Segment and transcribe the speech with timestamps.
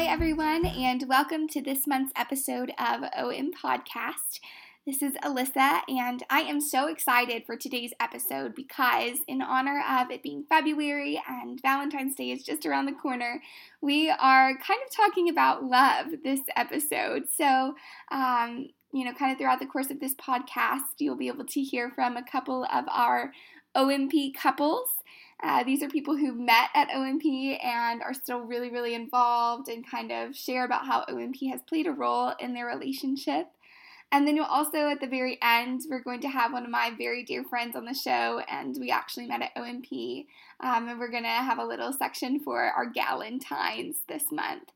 [0.00, 4.40] Hi, everyone, and welcome to this month's episode of OM Podcast.
[4.86, 10.10] This is Alyssa, and I am so excited for today's episode because, in honor of
[10.10, 13.42] it being February and Valentine's Day is just around the corner,
[13.82, 17.24] we are kind of talking about love this episode.
[17.36, 17.74] So,
[18.10, 21.60] um, you know, kind of throughout the course of this podcast, you'll be able to
[21.60, 23.32] hear from a couple of our
[23.76, 24.88] OMP couples.
[25.42, 29.88] Uh, these are people who met at OMP and are still really, really involved and
[29.88, 33.46] kind of share about how OMP has played a role in their relationship.
[34.12, 36.92] And then you'll also, at the very end, we're going to have one of my
[36.98, 40.26] very dear friends on the show, and we actually met at OMP.
[40.58, 44.72] Um, and we're going to have a little section for our Galentines this month.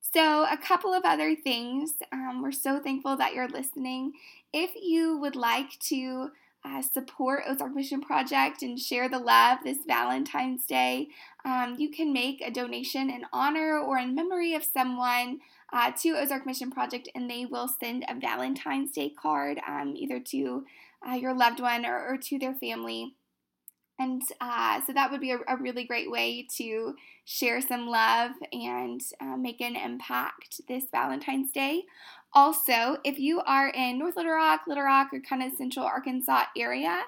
[0.00, 1.94] So, a couple of other things.
[2.12, 4.12] Um, we're so thankful that you're listening.
[4.52, 6.30] If you would like to
[6.64, 11.08] uh, support Ozark Mission Project and share the love this Valentine's Day,
[11.44, 15.40] um, you can make a donation in honor or in memory of someone
[15.72, 20.18] uh, to Ozark Mission Project, and they will send a Valentine's Day card um, either
[20.20, 20.64] to
[21.08, 23.14] uh, your loved one or, or, to their family.
[24.00, 26.94] And uh, so that would be a, a, really great way to
[27.24, 31.82] share some love and uh, make an impact this Valentine's Day.
[32.34, 36.44] Also, if you are in North Little Rock, Little Rock, or kind of central Arkansas
[36.56, 37.02] area,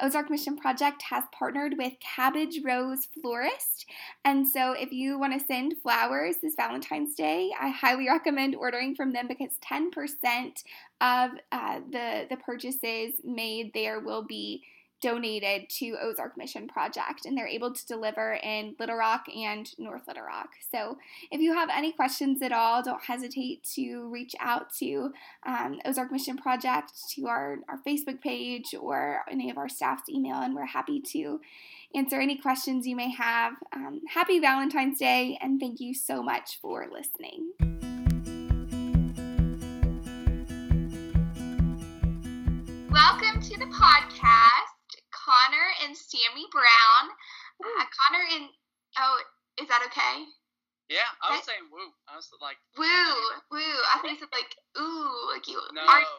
[0.00, 3.86] Ozark Mission Project has partnered with Cabbage Rose Florist.
[4.24, 8.94] And so, if you want to send flowers this Valentine's Day, I highly recommend ordering
[8.94, 10.64] from them because 10%
[11.00, 14.62] of uh, the, the purchases made there will be
[15.00, 20.06] donated to Ozark Mission Project, and they're able to deliver in Little Rock and North
[20.06, 20.50] Little Rock.
[20.70, 20.98] So,
[21.30, 25.12] if you have any questions at all, don't hesitate to reach out to
[25.46, 30.36] um, Ozark Mission Project, to our, our Facebook page, or any of our staff's email,
[30.36, 31.40] and we're happy to
[31.94, 33.54] answer any questions you may have.
[33.72, 37.52] Um, happy Valentine's Day, and thank you so much for listening.
[42.90, 44.49] Welcome to the podcast.
[45.30, 47.04] Connor and Sammy Brown.
[47.62, 48.50] Uh, Connor and
[48.98, 49.22] oh,
[49.62, 50.26] is that okay?
[50.90, 51.94] Yeah, I was saying woo.
[52.10, 53.14] I was like woo,
[53.54, 53.78] woo.
[53.94, 55.62] I think said like ooh, like you.
[55.70, 55.86] No.
[55.86, 56.10] Already,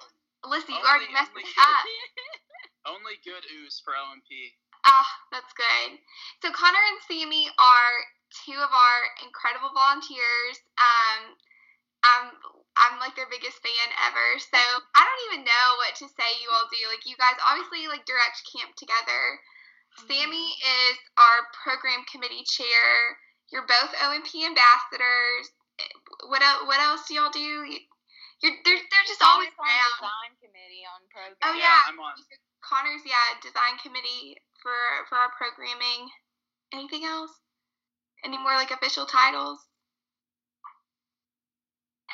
[0.48, 1.84] listen, you already messed me up.
[2.96, 4.32] only good ooze for OMP.
[4.88, 6.00] Ah, that's good.
[6.40, 7.94] So Connor and Sammy are
[8.48, 10.56] two of our incredible volunteers.
[10.80, 11.36] Um,
[12.04, 12.34] I'm
[12.80, 14.28] I'm like their biggest fan ever.
[14.40, 16.82] So I don't even know what to say you all do.
[16.88, 19.38] Like you guys obviously like direct camp together.
[19.38, 20.08] Mm-hmm.
[20.08, 23.20] Sammy is our program committee chair.
[23.52, 25.52] You're both OMP ambassadors.
[26.32, 27.68] What else, what else do y'all do?
[28.42, 30.02] You're they're, they're just always on around.
[30.02, 31.38] design committee on program.
[31.46, 32.16] Oh Yeah, yeah, I'm on.
[32.64, 34.74] Connor's yeah design committee for
[35.10, 36.10] for our programming.
[36.74, 37.36] Anything else?
[38.24, 39.60] Any more like official titles?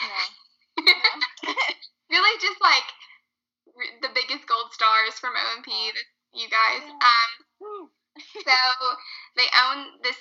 [0.02, 0.84] No.
[2.10, 2.88] really just like
[4.02, 5.70] the biggest gold stars from OMP,
[6.34, 6.84] you guys.
[6.86, 7.30] Um,
[8.42, 8.58] so
[9.36, 10.18] they own this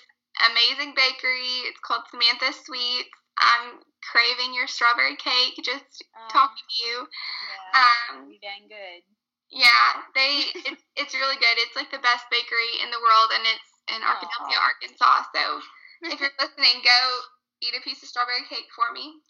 [0.51, 1.65] amazing bakery.
[1.69, 3.13] It's called Samantha Sweets.
[3.39, 6.97] I'm craving your strawberry cake just Um, talking to you.
[7.05, 8.17] Yeah.
[8.17, 9.05] Um, you dang good.
[9.53, 11.57] Yeah, they it's, it's really good.
[11.61, 15.29] It's like the best bakery in the world, and it's in Arkadelphia, Arkansas.
[15.35, 15.61] So
[16.11, 17.01] if you're listening, go
[17.61, 19.21] eat a piece of strawberry cake for me.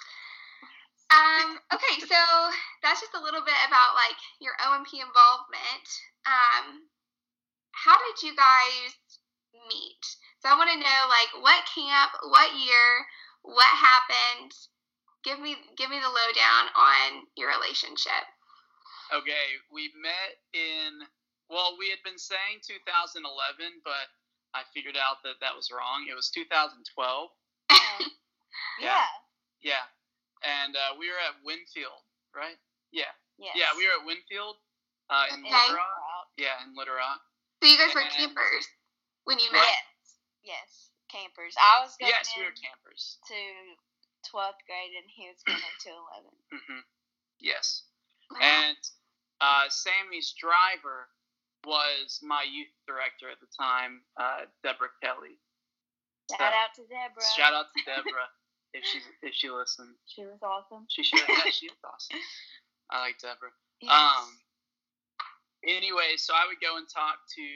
[1.06, 2.18] Um, okay, so
[2.82, 5.86] that's just a little bit about like your OMP involvement.
[6.26, 6.90] Um,
[7.70, 8.90] how did you guys
[9.70, 10.02] meet?
[10.42, 12.90] So I want to know like what camp, what year,
[13.42, 14.50] what happened.
[15.22, 18.26] Give me give me the lowdown on your relationship.
[19.14, 21.06] Okay, we met in
[21.50, 23.22] well, we had been saying 2011,
[23.86, 24.10] but
[24.54, 26.06] I figured out that that was wrong.
[26.10, 26.82] It was 2012.
[27.70, 28.10] Um,
[28.80, 28.88] Yeah.
[28.88, 29.06] yeah.
[29.62, 29.84] Yeah,
[30.44, 32.02] and uh, we were at Winfield,
[32.34, 32.56] right?
[32.92, 33.54] Yeah, Yes.
[33.56, 34.56] yeah, we were at Winfield
[35.10, 35.52] uh, in Okay.
[35.52, 36.26] Little Rock.
[36.36, 37.20] Yeah, in Little Rock.
[37.62, 38.64] So you guys were And- campers
[39.24, 39.62] when you met.
[39.64, 39.80] Yes.
[40.44, 40.70] Yes.
[41.10, 41.54] Campers.
[41.58, 43.18] I was going Yes, we were campers.
[43.30, 43.38] to
[44.30, 46.42] 12th grade and he was going into 11th.
[46.50, 46.82] hmm
[47.38, 47.84] Yes.
[48.30, 48.38] Wow.
[48.42, 48.76] And
[49.40, 51.08] uh, Sammy's driver
[51.64, 55.38] was my youth director at the time, uh, Deborah Kelly.
[56.30, 57.30] Shout So, out to Deborah.
[57.36, 58.30] Shout out to Deborah
[58.74, 59.94] if she if she listened.
[60.06, 60.86] She was awesome.
[60.88, 61.20] She should.
[61.28, 62.18] Yeah, she was awesome.
[62.90, 63.52] I like Deborah.
[63.80, 63.92] Yes.
[63.92, 64.28] Um.
[65.66, 67.46] Anyway, so I would go and talk to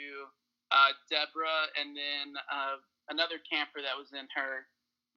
[0.74, 4.66] uh, Deborah, and then uh, another camper that was in her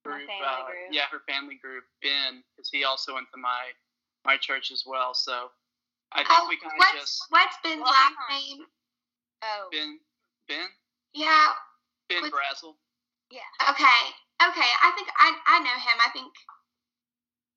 [0.05, 0.29] My group.
[0.29, 0.89] family uh, group.
[0.93, 3.73] Yeah, her family group, Ben, because he also went to my
[4.25, 5.13] my church as well.
[5.17, 5.49] So
[6.13, 8.65] I think Oh, we kind of just what's Ben's Well, last hang name?
[9.43, 9.67] oh.
[9.71, 9.99] Ben
[10.47, 10.67] Ben
[11.13, 11.49] Yeah.
[12.09, 12.75] Ben What's- Brazel.
[13.31, 13.47] Yeah.
[13.71, 14.01] Okay.
[14.49, 15.97] Okay, I think I I know him.
[16.03, 16.33] I think.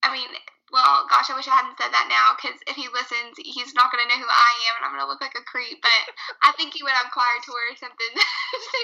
[0.06, 0.28] I mean,
[0.70, 3.90] well, gosh, I wish I hadn't said that now because if he listens, he's not
[3.90, 5.82] gonna know who I am, and I'm gonna look like a creep.
[5.82, 6.14] But
[6.46, 8.12] I think he went on choir tour or something.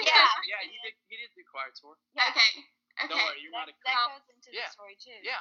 [0.03, 0.27] Yeah.
[0.43, 0.95] Yeah, he did.
[1.07, 1.95] He did the choir tour.
[2.17, 2.51] Okay.
[2.99, 3.07] Okay.
[3.07, 4.11] Don't worry, you're That, not a that creep.
[4.19, 4.67] goes into Yeah.
[4.67, 5.15] the story too.
[5.23, 5.39] Yeah.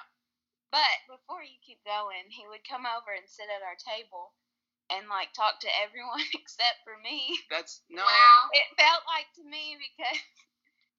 [0.71, 4.33] But before you keep going, he would come over and sit at our table
[4.89, 7.35] and like talk to everyone except for me.
[7.51, 8.05] That's no.
[8.07, 8.41] Wow.
[8.55, 10.21] It felt like to me because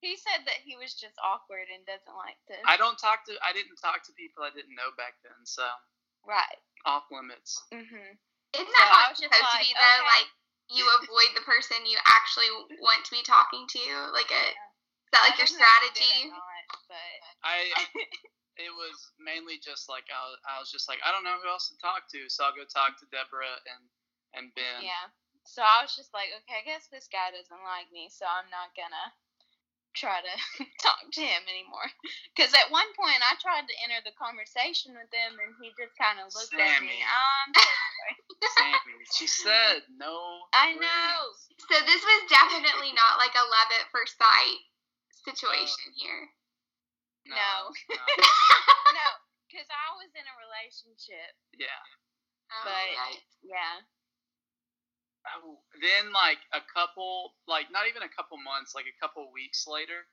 [0.03, 2.59] he said that he was just awkward and doesn't like to.
[2.67, 3.33] I don't talk to.
[3.39, 5.47] I didn't talk to people I didn't know back then.
[5.47, 5.63] So
[6.27, 6.59] right.
[6.83, 7.55] off limits.
[7.71, 8.19] Mhm.
[8.53, 10.03] Isn't that I how was it's just supposed to be though?
[10.03, 10.11] okay.
[10.11, 10.29] Like
[10.67, 12.51] you avoid the person you actually
[12.83, 13.83] want to be talking to.
[14.11, 16.15] Like a is that like I your don't know if he strategy?
[16.29, 17.17] Not, but
[17.47, 17.57] I.
[18.61, 21.49] it was mainly just like I was, I was just like I don't know who
[21.49, 23.83] else to talk to, so I'll go talk to Deborah and
[24.37, 24.85] and Ben.
[24.85, 25.09] yeah.
[25.43, 28.47] So I was just like, okay, I guess this guy doesn't like me, so I'm
[28.53, 29.11] not gonna
[29.93, 30.33] try to
[30.83, 31.85] talk to him anymore.
[32.33, 35.93] Because at one point I tried to enter the conversation with him, and he just
[35.95, 36.97] kind of looked at me.
[36.97, 36.99] Sammy.
[37.05, 37.49] I'm.
[38.57, 40.13] Sammy, she said no.
[40.53, 40.81] I know.
[40.81, 41.69] friends.
[41.69, 44.61] So this was definitely not like a love at first sight
[45.23, 46.27] situation here.
[47.29, 47.71] No.
[47.87, 48.03] No.
[48.19, 48.27] no.
[48.99, 49.07] no,
[49.47, 51.31] because I was in a relationship.
[51.55, 51.81] Yeah.
[52.51, 53.31] Oh, But- yikes.
[53.45, 53.79] Yeah.
[55.23, 59.63] Oh, then like a couple, like not even a couple months, like a couple weeks
[59.67, 60.03] later,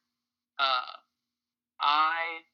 [0.58, 0.94] uh,
[1.80, 2.46] I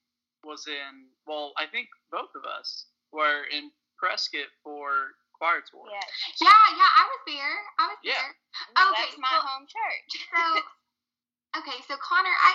[0.44, 1.10] was in.
[1.26, 5.84] Well, I think both of us were in Prescott for choir tour.
[5.90, 6.00] Yeah.
[6.40, 7.54] Yeah, yeah, I was there.
[7.78, 8.14] I was Yeah.
[8.24, 8.32] there.
[8.72, 10.10] Okay, That's my so- home church.
[10.32, 12.52] So, okay, so Connor, I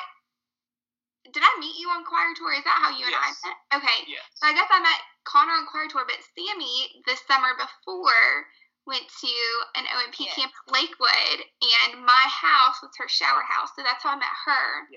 [1.30, 2.54] did I meet you on choir tour?
[2.54, 3.42] Is that how you and Yes.
[3.46, 3.58] I met?
[3.82, 4.26] Okay, Yes.
[4.34, 8.50] so I guess I met Connor on choir tour, but Sammy the summer before
[8.88, 9.34] went to
[9.78, 10.36] an OMP Yes.
[10.36, 14.36] camp at Lakewood, and my house was her shower house, so that's how I met
[14.46, 14.88] her.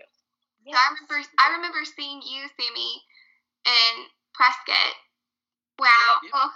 [0.64, 2.92] So I remember, I remember seeing you, Sammy,
[3.68, 3.92] in
[4.32, 4.94] Prescott.
[5.78, 6.50] Wow, oh,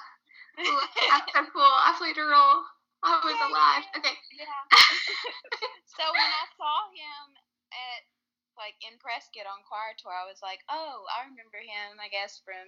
[0.63, 0.81] oh,
[1.11, 1.63] that's so cool.
[1.63, 2.63] I played a role.
[3.03, 3.85] I was Yeah, alive.
[3.85, 3.99] yeah.
[4.01, 4.17] Okay.
[4.35, 4.63] Yeah.
[5.99, 7.25] so when I saw him
[7.71, 8.03] at
[8.59, 12.01] like in Prescott on choir tour, I was like, oh, I remember him.
[12.03, 12.67] I guess from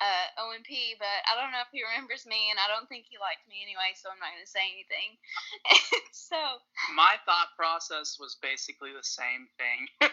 [0.00, 0.68] uh, OMP,
[1.00, 3.64] but I don't know if he remembers me, and I don't think he liked me
[3.64, 5.16] anyway, so I'm not gonna say anything.
[6.12, 6.36] so
[6.92, 9.80] My thought process was basically the same thing.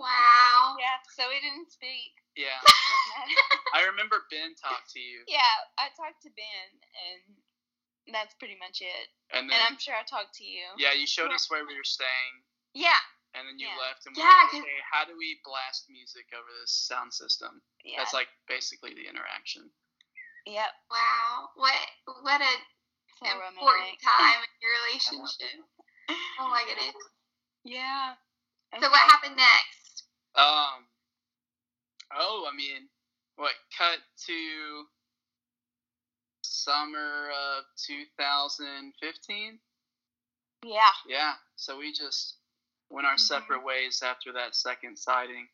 [0.00, 0.80] Wow.
[0.80, 2.16] yeah, so we didn't speak.
[2.32, 2.56] yeah.
[3.76, 7.36] I remember Ben talked to you, yeah, I talked to Ben, and
[8.08, 9.06] that's pretty much it.
[9.36, 10.64] and And I'm sure I talked to you.
[10.80, 12.32] yeah, you showed us where we were staying,
[12.72, 12.96] Yeah.
[13.34, 13.76] And then you Yeah.
[13.78, 16.72] left, and we Yeah, were like, 'cause- okay, how do we blast music over this
[16.72, 17.62] sound system?
[17.84, 17.98] Yeah.
[17.98, 19.72] That's like basically the interaction.
[20.46, 20.74] Yep.
[20.90, 21.50] Wow.
[21.54, 21.90] What
[22.22, 22.66] what a
[23.18, 24.00] So important romantic.
[24.02, 25.64] time in your relationship.
[26.38, 26.96] Oh my goodness.
[27.64, 28.16] Yeah.
[28.80, 30.04] So what happened next?
[30.34, 30.88] Um.
[32.12, 32.90] Oh, I mean,
[33.36, 33.54] what?
[33.76, 34.88] Cut to
[36.42, 39.60] summer of 2015.
[40.64, 40.92] Yeah.
[41.06, 41.34] Yeah.
[41.56, 42.39] So we just
[42.90, 43.20] went our Mhm.
[43.20, 45.48] separate ways after that second sighting,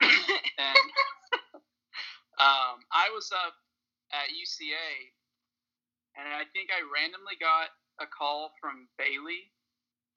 [0.00, 0.78] and
[2.38, 3.54] um, I was up
[4.12, 5.12] at UCA,
[6.16, 7.70] and I think I randomly got
[8.00, 9.52] a call from Bailey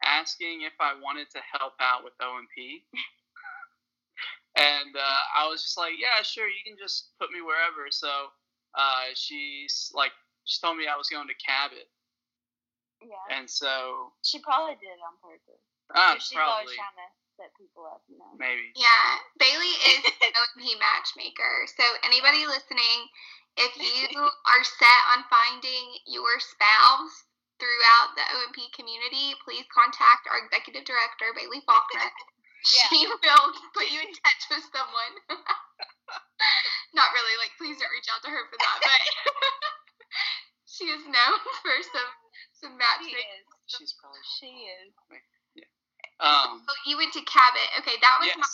[0.03, 2.83] asking if I wanted to help out with OMP.
[4.57, 7.89] and uh, I was just like, yeah, sure, you can just put me wherever.
[7.89, 8.33] So
[8.75, 10.11] uh, she's like,
[10.45, 11.87] she told me I was going to Cabot,
[13.01, 13.37] Yeah.
[13.37, 15.63] and so She probably did it on purpose.
[15.91, 18.31] Uh, 'Cause she's always probably trying to set people up, you know.
[18.37, 18.71] maybe.
[18.75, 21.67] Yeah, Bailey is an OMP matchmaker.
[21.75, 23.09] So anybody listening,
[23.57, 27.25] if you are set on finding your spouse
[27.59, 32.11] throughout the OMP community, please contact our executive director, Bailey Faulkner.
[32.63, 32.87] Yeah.
[32.87, 35.13] She will put you in touch with someone.
[36.95, 39.01] Not really, like please don't reach out to her for that, but
[40.63, 42.11] she is known for some
[42.55, 43.43] some She is.
[43.67, 44.23] She's probably.
[44.39, 44.95] She is.
[46.19, 46.63] Um.
[46.67, 47.69] Oh, you went to Cabot.
[47.79, 48.47] Okay, that was my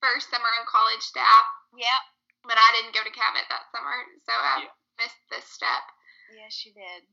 [0.00, 1.46] first summer on college staff.
[1.76, 2.02] Yep.
[2.46, 3.92] but I didn't go to Cabot that summer,
[4.24, 4.70] so I Yeah.
[4.96, 5.84] missed this step.
[6.32, 7.04] Yes, you did.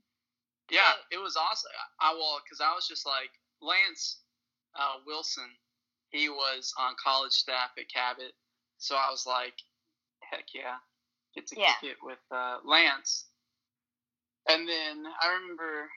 [0.69, 1.71] Yeah, So- it was awesome.
[1.99, 4.21] I well, because I was just like Lance
[4.75, 5.57] uh, Wilson.
[6.09, 8.31] He was on college staff at Cabot,
[8.77, 9.59] so I was like,
[10.21, 10.77] heck yeah,
[11.33, 11.73] get to Yeah.
[11.81, 13.25] kick it with uh, Lance.
[14.47, 15.91] And then I remember,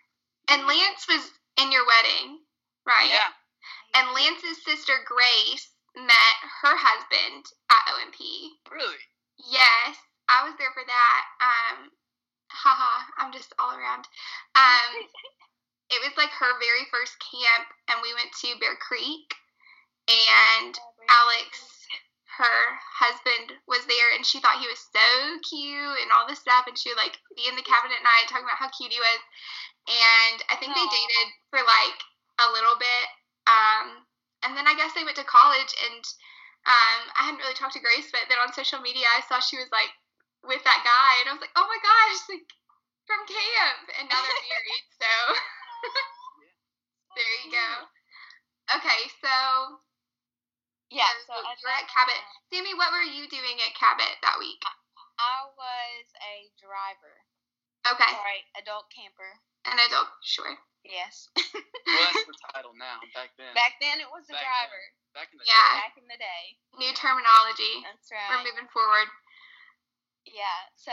[0.48, 2.40] And Lance was in your wedding,
[2.86, 3.08] right?
[3.10, 3.32] yeah,
[3.94, 8.20] And Lance's sister Grace met her husband at OMP.
[8.70, 9.02] really,
[9.38, 9.96] Yes,
[10.28, 11.22] I was there for that.
[11.40, 11.90] Um,
[12.50, 14.06] haha, I'm just all around.
[14.54, 14.90] Um,
[15.94, 19.32] it was like her very first camp, and we went to Bear Creek,
[20.08, 20.74] and
[21.08, 21.86] Alex,
[22.36, 22.60] her
[23.00, 25.08] husband, was there, and she thought he was so
[25.48, 28.28] cute and all this stuff, and she would like be in the cabin at night
[28.28, 29.22] talking about how cute he was.
[29.88, 31.98] And I think they dated for like
[32.44, 33.06] a little bit,
[33.48, 34.04] um,
[34.44, 35.72] and then I guess they went to college.
[35.88, 36.04] And
[36.68, 39.56] um, I hadn't really talked to Grace, but then on social media I saw she
[39.56, 39.90] was like
[40.44, 42.46] with that guy, and I was like, oh my gosh, like
[43.08, 44.84] from camp, and now they're married.
[45.00, 45.08] So
[47.16, 47.68] there you go.
[48.78, 49.32] Okay, so
[50.92, 52.20] Yeah, so so at you're at Cabot.
[52.52, 54.60] Sammy, what were you doing at Cabot that week?
[55.18, 57.24] I was a driver.
[57.88, 59.40] Okay, Sorry, adult camper.
[59.64, 60.60] an adult, sure.
[60.84, 61.28] Yes.
[61.88, 63.00] Well, that's the title now.
[63.16, 63.48] Back then.
[63.56, 64.52] Back then it was the Back then.
[64.68, 64.82] driver.
[65.16, 65.56] Back in the Yeah.
[65.56, 65.80] day.
[65.80, 66.42] Back in the day.
[66.76, 67.80] New terminology.
[67.80, 68.28] That's right.
[68.28, 69.08] We're moving forward.
[70.28, 70.68] Yeah.
[70.76, 70.92] So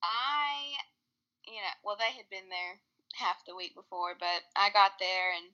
[0.00, 0.80] I,
[1.44, 2.80] you know, well, they had been there
[3.20, 5.52] half the week before, but I got there and,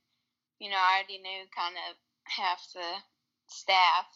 [0.62, 1.98] you know, I already knew kind of
[2.30, 3.02] half the
[3.50, 4.06] staff,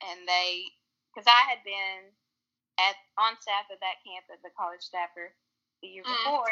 [0.00, 0.72] and they,
[1.12, 2.16] because I had been
[2.80, 5.36] at on staff at that camp as a college staffer
[5.84, 6.16] the year Mm.
[6.16, 6.48] before,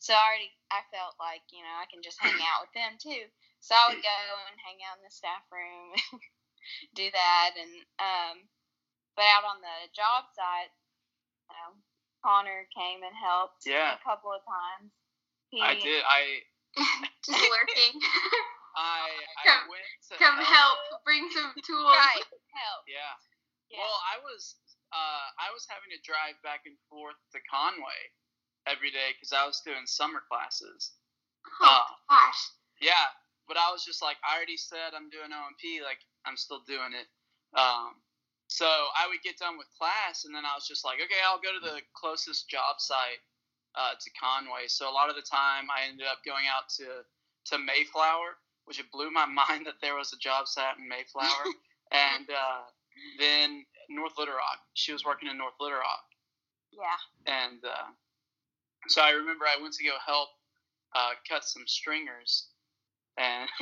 [0.00, 2.96] so I already I felt like you know I can just hang out with them
[2.98, 3.28] too.
[3.60, 5.92] So I would go and hang out in the staff room,
[6.98, 8.36] do that, and um,
[9.14, 10.72] but out on the job site,
[11.52, 11.76] um,
[12.24, 13.96] Connor came and helped Yeah.
[13.96, 14.88] a couple of times.
[15.52, 16.00] He, I did.
[16.08, 16.40] I
[17.26, 17.94] Just lurking.
[18.78, 20.78] I I Come- went to Come help.
[21.04, 21.90] Bring some tools.
[21.92, 22.86] Right, help.
[22.88, 23.12] Yeah.
[23.68, 23.82] Yeah.
[23.84, 24.56] Well, I was
[24.94, 28.00] uh, I was having to drive back and forth to Conway
[28.70, 30.92] every day because I was doing summer classes.
[31.60, 32.40] Oh Uh, gosh.
[32.80, 33.06] Yeah,
[33.48, 36.94] but I was just like, I already said I'm doing OMP, like I'm still doing
[36.96, 37.08] it.
[37.58, 37.98] Um,
[38.48, 41.42] so I would get done with class, and then I was just like, okay, I'll
[41.42, 43.22] go to the closest job site
[43.74, 44.66] uh, to Conway.
[44.66, 47.04] So a lot of the time, I ended up going out to
[47.50, 48.36] to Mayflower,
[48.66, 51.44] which it blew my mind that there was a job site in Mayflower,
[51.92, 52.62] and uh,
[53.18, 54.60] then North Little Rock.
[54.74, 56.04] She was working in North Little Rock,
[56.72, 56.98] yeah.
[57.26, 57.90] and uh,
[58.88, 60.28] so I remember I went to go help
[60.94, 62.48] uh, cut some stringers,
[63.18, 63.48] and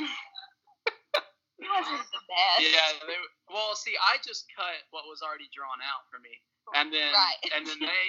[1.59, 2.63] It wasn't the best.
[2.63, 3.19] yeah, they,
[3.51, 6.31] well, see, I just cut what was already drawn out for me,
[6.71, 7.35] and then Right.
[7.51, 8.07] and then they,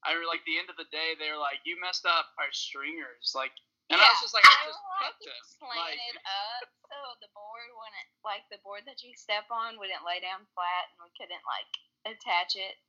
[0.00, 2.48] I remember like the end of the day, they were like, "You messed up our
[2.56, 3.52] stringers," like,
[3.92, 7.28] and I was just like, "I They just cut them." Slanted Like, up, so the
[7.36, 11.12] board wouldn't like the board that you step on wouldn't lay down flat, and we
[11.20, 11.68] couldn't like
[12.16, 12.80] attach it.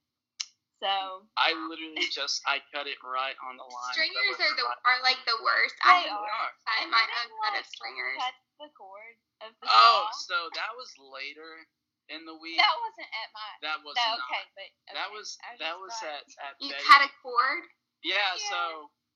[0.77, 3.89] So I literally just I cut it right on the line.
[3.89, 5.73] that Stringers are the right- are like the worst.
[5.81, 6.51] They I have are.
[6.69, 8.17] I And my you own didn't, set of like, stringers.
[8.21, 10.29] cut the cord of the Oh, saw.
[10.29, 11.65] so that was later
[12.13, 12.61] in the week.
[12.61, 13.49] that wasn't at my.
[13.65, 14.29] That was no, not.
[14.29, 15.27] okay, but That okay, was
[15.59, 16.85] that was at at You Betty.
[16.85, 17.63] cut a cord.
[18.05, 18.49] Yeah, Yeah.
[18.53, 18.61] so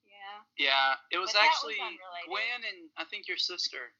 [0.10, 0.38] Yeah.
[0.58, 2.26] yeah, it was But that was actually unrelated.
[2.28, 3.94] Gwen and I think your sister.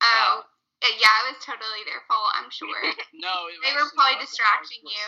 [0.00, 0.44] Oh,
[0.82, 2.32] uh, yeah, it was totally their fault.
[2.36, 2.68] I'm sure.
[3.16, 4.16] No, it They were probably wasn't.
[4.16, 5.06] I was distracting you.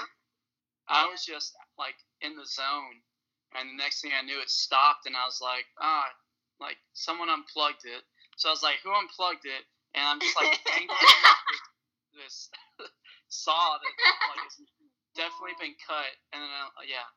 [0.88, 3.00] I was just like in the zone,
[3.54, 6.08] and the next thing I knew, it stopped, and I was like, ah,
[6.60, 8.02] like someone unplugged it.
[8.36, 9.64] So I was like, who unplugged it?
[9.94, 10.88] And I'm just like dangling
[12.16, 12.90] this, this
[13.28, 13.94] saw that
[14.32, 14.56] like has
[15.16, 17.08] definitely been cut, and then I, yeah,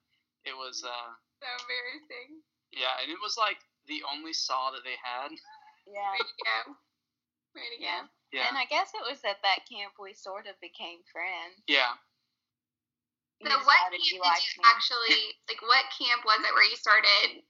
[0.47, 2.41] it was uh So embarrassing.
[2.71, 5.31] yeah, and it was like the only saw that they had.
[5.89, 6.11] Yeah.
[6.13, 6.59] Way to go.
[7.57, 8.01] Way to Yeah.
[8.05, 8.09] go.
[8.31, 11.59] Yeah, And I guess it was at that camp we sort of became friends.
[11.67, 11.99] yeah.
[13.41, 14.29] You So what camp did you me.
[14.63, 15.17] actually
[15.49, 15.61] like?
[15.65, 17.41] What camp was it where you started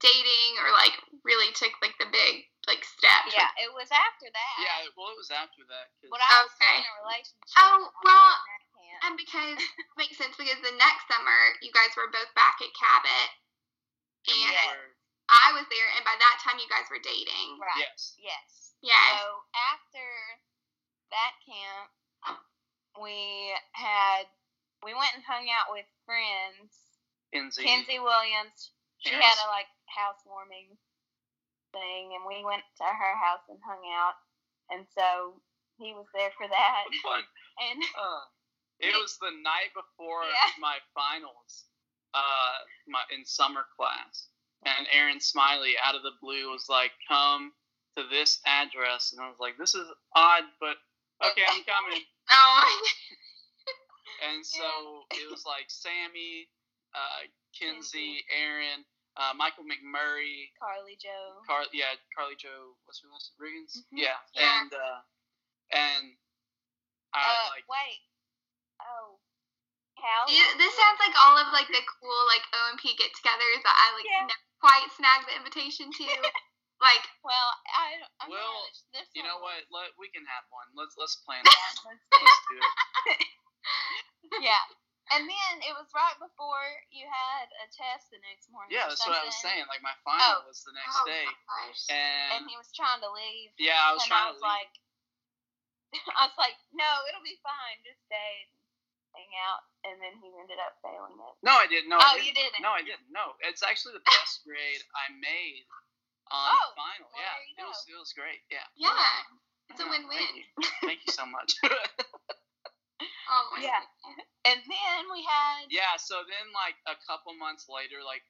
[0.00, 0.92] dating or like
[1.24, 3.32] really took like the big like step?
[3.32, 4.54] Yeah, it was after that.
[4.60, 5.88] Yeah, well, it was after that.
[5.96, 6.76] 'cause- But I was Okay.
[6.78, 7.56] in a relationship.
[7.56, 9.00] Oh, when I was well, in that camp.
[9.08, 12.72] And because it makes sense because the next summer you guys were both back at
[12.76, 13.30] Cabot,
[14.28, 14.76] and Yeah.
[15.32, 17.56] I was there, and by that time you guys were dating.
[17.60, 17.76] right.
[17.88, 18.14] yes.
[18.18, 18.74] Yes.
[18.80, 19.20] Yes.
[19.20, 20.40] So after
[21.10, 21.90] that camp,
[23.00, 24.26] we had
[24.84, 26.72] we went and hung out with friends.
[27.32, 27.64] Kinsey.
[27.64, 28.72] Kenzie Williams.
[28.98, 29.22] She Yes.
[29.22, 30.76] had a like housewarming
[31.72, 34.16] thing, and we went to her house and hung out.
[34.70, 35.40] And so
[35.78, 36.84] he was there for that.
[37.02, 37.24] Fun.
[37.60, 38.24] And Uh,
[38.80, 40.50] it was the night before Yeah.
[40.60, 41.66] my finals,
[42.14, 42.58] uh,
[42.88, 44.28] my in summer class,
[44.64, 47.52] and Aaron Smiley out of the blue was like, "Come
[47.96, 50.78] to this address," and I was like, "This is odd, but
[51.24, 52.88] okay, I'm coming." Oh
[54.18, 56.48] And so it was like Sammy,
[56.94, 58.82] uh, Kinsey, Aaron,
[59.16, 61.42] uh, Michael McMurray, Carly Joe.
[61.46, 63.78] Car, yeah, Carly Joe, what's her last Riggins?
[63.90, 64.02] Mhm.
[64.02, 64.62] Yeah, Yeah.
[64.62, 65.00] and uh,
[65.70, 66.04] and
[67.14, 68.00] I uh, like wait.
[68.82, 69.18] Oh.
[69.98, 70.38] Callie.
[70.62, 74.30] This sounds like all of like the cool like OMP get-togethers that I like Yeah.
[74.30, 76.06] never quite snagged the invitation to.
[76.78, 77.98] Like, Well, I.
[78.22, 79.66] I'm Well, really, this You one know what?
[79.74, 80.70] Let we can have one.
[80.78, 81.42] Let's let's plan
[81.82, 81.98] one.
[81.98, 83.26] Let's Let's do it.
[84.40, 84.64] yeah.
[85.08, 86.60] And then it was right before
[86.92, 88.76] you had a test the next morning.
[88.76, 89.64] Yeah, that's what I was saying.
[89.72, 90.48] Like my final Oh.
[90.48, 91.24] was the next oh day,
[91.88, 93.48] and And he was trying to leave.
[93.56, 94.52] yeah, I was and trying I was to leave.
[94.52, 94.72] like,
[96.20, 97.80] I was like, no, it'll be fine.
[97.88, 98.52] Just stay and
[99.16, 99.64] hang out.
[99.88, 101.34] And then he ended up failing it.
[101.40, 101.88] no, I didn't.
[101.88, 102.60] No, oh, I you didn't.
[102.60, 102.68] didn't.
[102.68, 103.08] No, I didn't.
[103.08, 105.64] No, it's actually the best grade I made
[106.28, 107.08] on Oh, the final.
[107.08, 108.44] well, yeah, it was it was great.
[108.52, 108.66] Yeah.
[108.76, 108.92] Yeah.
[109.72, 110.20] It's a win-win.
[110.20, 110.44] Thank you.
[110.84, 111.56] Thank you so much.
[113.00, 113.82] Oh my Yeah.
[114.48, 115.68] And then we had.
[115.70, 115.94] yeah.
[116.00, 118.24] So then, like a couple months later, like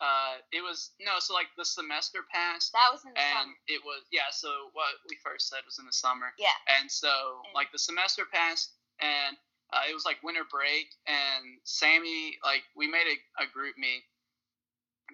[0.00, 1.18] uh, it was no.
[1.18, 2.72] So like the semester passed.
[2.72, 3.66] That was in the and summer.
[3.68, 6.54] it was yeah so what we first said was in the summer Yeah.
[6.78, 9.36] and so And- like the semester passed and
[9.74, 14.06] uh, it was like winter break and sammy like we made a, a GroupMe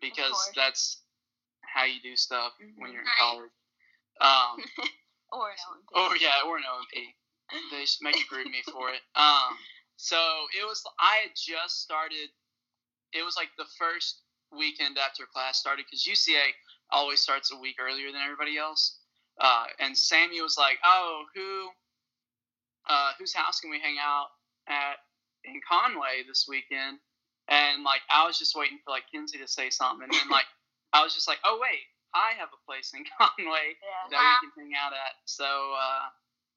[0.00, 1.00] because that's
[1.62, 2.92] how you do stuff when Mhm.
[2.92, 3.50] you're in college
[4.20, 4.60] um
[5.32, 5.96] Or an Olympic.
[5.96, 7.14] or yeah or an omp
[7.70, 9.00] they make a GroupMe for it.
[9.16, 9.56] Um
[9.96, 10.16] so
[10.58, 12.28] it was i had just started
[13.12, 16.50] it was like the first weekend after class started because uca
[16.90, 18.98] always starts a week earlier than everybody else.
[19.40, 21.68] Uh, and sammy was like oh who
[22.88, 24.28] uh, whose house can we hang out
[24.68, 24.96] at
[25.44, 26.98] in conway this weekend?
[27.48, 30.04] And like i was just waiting for like kinsey to say something.
[30.04, 30.46] And then like
[30.92, 34.10] i was just like oh wait i have a place in conway Yeah.
[34.10, 35.14] that we can hang out at.
[35.26, 36.06] So uh,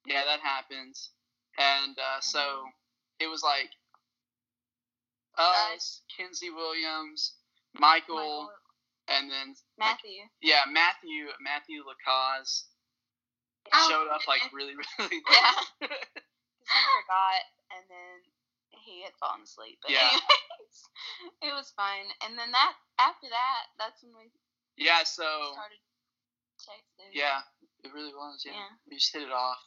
[0.08, 1.12] yeah, that happens,
[1.58, 2.72] and uh, so Mhm.
[3.20, 3.70] it was like
[5.38, 7.36] us, Kinsey Williams,
[7.74, 8.50] Michael, Michael,
[9.08, 10.24] and then like, Matthew.
[10.42, 12.66] yeah, Matthew Matthew Lacaze
[13.74, 15.24] Oh, showed up like really really late.
[15.30, 15.90] Yeah.
[16.66, 17.42] He forgot,
[17.78, 18.18] and then
[18.86, 19.78] he had fallen asleep.
[19.82, 20.10] But Yeah.
[20.10, 20.78] anyways,
[21.50, 22.06] it was fun.
[22.26, 24.32] And then that after that, that's when we
[24.78, 25.04] yeah.
[25.04, 25.82] So started
[26.62, 27.10] texting.
[27.14, 27.42] yeah,
[27.84, 28.44] it really was.
[28.46, 28.70] Yeah, Yeah.
[28.90, 29.58] we just hit it off.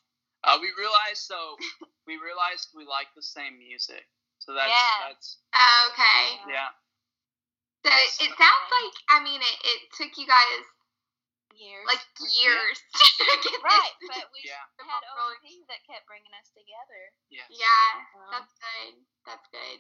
[0.45, 1.59] Uh, we realized so
[2.07, 4.07] we realized we like the same music.
[4.39, 4.99] So that's Yeah.
[5.11, 5.39] that's
[5.93, 6.25] Okay.
[6.53, 6.71] yeah.
[7.85, 10.65] So it sounds like I mean it, it took you guys
[11.59, 11.87] Years.
[11.91, 12.05] like
[12.39, 12.79] years
[13.19, 14.15] to get right, this.
[14.15, 14.63] but we Yeah.
[14.79, 15.43] had Rolling.
[15.43, 17.03] OMP that kept bringing us together.
[17.35, 17.51] Yes.
[17.51, 18.95] Yeah, Um, that's good.
[19.27, 19.79] That's good.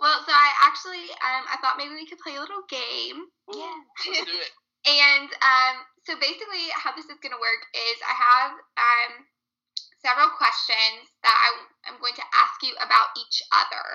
[0.00, 3.28] Well, so I actually um I thought maybe we could play a little game.
[3.52, 3.76] Yeah.
[4.08, 4.52] Let's do it.
[4.88, 5.74] And um,
[6.08, 9.12] so basically, how this is going to work is I have um,
[10.04, 13.86] several questions that I, am going to ask you about each other.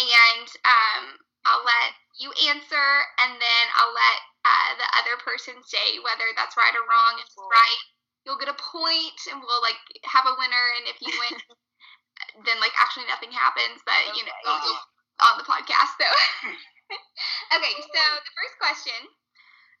[0.00, 1.04] And um,
[1.48, 2.86] I'll let you answer,
[3.20, 7.16] and then I'll let uh, the other person say whether that's right or wrong.
[7.20, 7.48] If it's Cool.
[7.48, 7.82] right,
[8.24, 10.64] you'll get a point, and we'll like have a winner.
[10.80, 11.36] And if you win,
[12.48, 13.80] then like actually nothing happens.
[13.88, 14.48] But you know, Okay.
[14.68, 14.84] you'll, you'll
[15.24, 15.96] on the podcast.
[15.96, 16.08] So,
[17.56, 17.74] okay.
[17.80, 19.00] So the first question,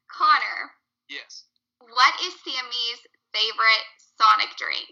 [0.08, 0.72] Connor,
[1.12, 1.44] Yes.
[1.80, 3.00] what is Sammy's
[3.36, 3.84] favorite
[4.16, 4.88] Sonic drink?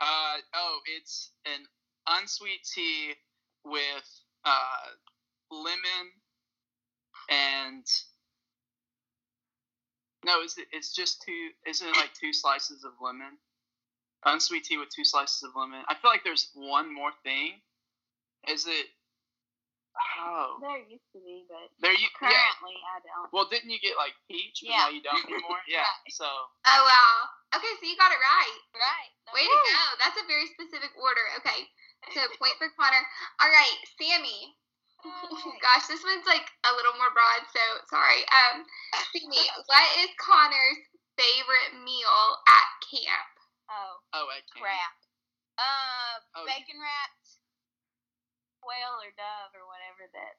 [0.00, 1.64] Uh oh, it's an
[2.08, 3.12] unsweet tea
[3.64, 4.08] with
[4.44, 4.90] uh
[5.50, 6.10] lemon
[7.30, 7.84] and
[10.24, 10.66] no, is it?
[10.72, 11.50] It's just two.
[11.66, 13.38] Isn't it like two slices of lemon?
[14.24, 15.82] Unsweet tea with two slices of lemon.
[15.88, 17.58] I feel like there's one more thing.
[18.48, 18.86] Is it?
[20.22, 22.06] Oh, There used to be, but there you.
[22.22, 22.30] Yeah.
[22.30, 23.32] currently I don't.
[23.32, 24.86] Well, didn't you get like peach, but Yeah.
[24.86, 25.58] now you don't anymore?
[25.68, 25.90] Yeah.
[26.10, 27.18] So Oh wow.
[27.52, 28.58] Okay, so you got it right.
[28.72, 29.10] Right.
[29.36, 29.80] Way to go.
[30.00, 31.20] That's a very specific order.
[31.44, 31.68] Okay.
[32.16, 33.04] So point for Connor.
[33.44, 34.56] All right, Sammy.
[35.04, 35.60] Alright.
[35.64, 37.62] Gosh, this one's like a little more broad, so
[37.92, 38.22] sorry.
[38.32, 38.64] Um,
[39.12, 40.80] Sammy, what is Connor's
[41.18, 43.32] favorite meal at camp?
[43.68, 44.62] Oh oh, I can't.
[44.64, 44.94] crap.
[45.60, 47.28] Uh, Oh, you- bacon wrapped
[48.64, 50.34] quail or dove or whatever that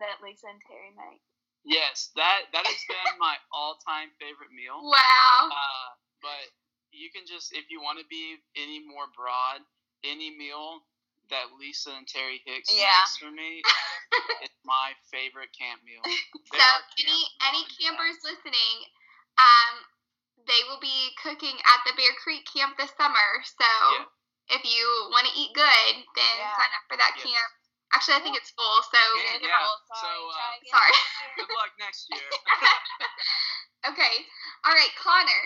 [0.00, 1.20] that Lisa and Terry make.
[1.64, 4.80] Yes, that that has been my all-time favorite meal.
[4.84, 5.48] Wow.
[5.50, 5.88] Uh,
[6.22, 6.44] but
[6.92, 9.62] you can just, if you want to be any more broad,
[10.04, 10.82] any meal
[11.30, 12.90] that Lisa and Terry Hicks Yeah.
[12.98, 13.62] makes for me
[14.42, 16.02] it's my favorite camp meal.
[16.50, 18.76] So There any any moms campers listening,
[19.38, 19.72] um,
[20.50, 23.30] they will be cooking at the Bear Creek camp this summer.
[23.46, 24.58] So Yeah.
[24.58, 24.82] if you
[25.14, 26.56] want to eat good, then Yeah.
[26.58, 27.30] sign up for that Yes.
[27.30, 27.52] camp.
[27.92, 28.78] Actually, I think it's full.
[28.90, 29.58] So Yeah, yeah.
[29.58, 30.30] know, So, Sorry.
[30.30, 30.94] uh, sorry.
[31.36, 32.28] Good luck next year.
[33.90, 34.14] okay.
[34.64, 35.44] All right, Connor.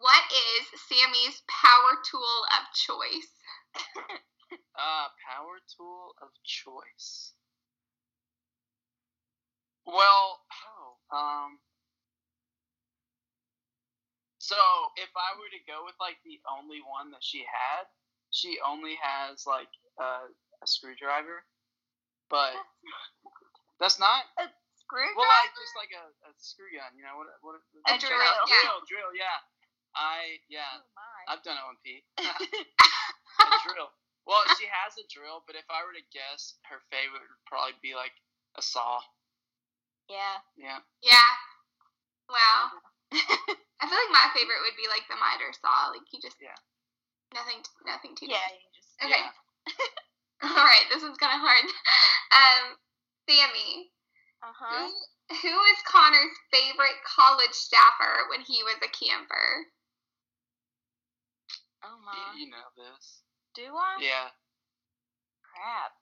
[0.00, 3.30] What is Sammy's power tool of choice?
[4.72, 7.32] Uh, power tool of choice.
[9.84, 11.58] Well, oh, um,
[14.38, 14.56] so
[14.96, 17.84] if I were to go with like the only one that she had,
[18.30, 19.68] she only has like
[20.00, 20.28] uh,
[20.62, 21.42] a screwdriver,
[22.30, 22.54] but
[23.82, 24.24] that's not.
[24.38, 24.46] a
[24.78, 25.18] screwdriver.
[25.18, 27.28] Well, like just like a, a screw gun, you know what?
[27.42, 27.58] What?
[27.58, 28.46] A what- drill.
[28.46, 29.42] Drill, drill, yeah.
[29.92, 31.20] I yeah, Oh my.
[31.28, 31.84] I've done OMP.
[32.22, 33.92] a drill.
[34.24, 37.76] Well, she has a drill, but if I were to guess, her favorite would probably
[37.84, 38.14] be like
[38.56, 39.02] a saw.
[40.08, 40.40] yeah.
[40.56, 40.80] Yeah.
[41.04, 41.30] Yeah.
[42.30, 42.72] Wow.
[43.12, 43.60] Mm-hmm.
[43.82, 45.92] I feel like my favorite would be like the miter saw.
[45.92, 46.56] Like you just Yeah.
[47.36, 48.40] nothing nothing too Yeah.
[48.48, 48.96] You just.
[49.04, 49.20] Okay.
[49.20, 49.76] Yeah.
[50.44, 51.64] All right, this one's kind of hard.
[52.32, 52.76] Um,
[53.28, 53.92] Sammy,
[54.42, 54.88] Uh who, huh.
[55.42, 59.66] who is Connor's favorite college staffer when he was a camper?
[61.84, 62.34] Oh You, my.
[62.38, 63.22] you know this.
[63.54, 63.98] Do I?
[64.00, 64.30] Yeah.
[65.42, 65.92] Crap.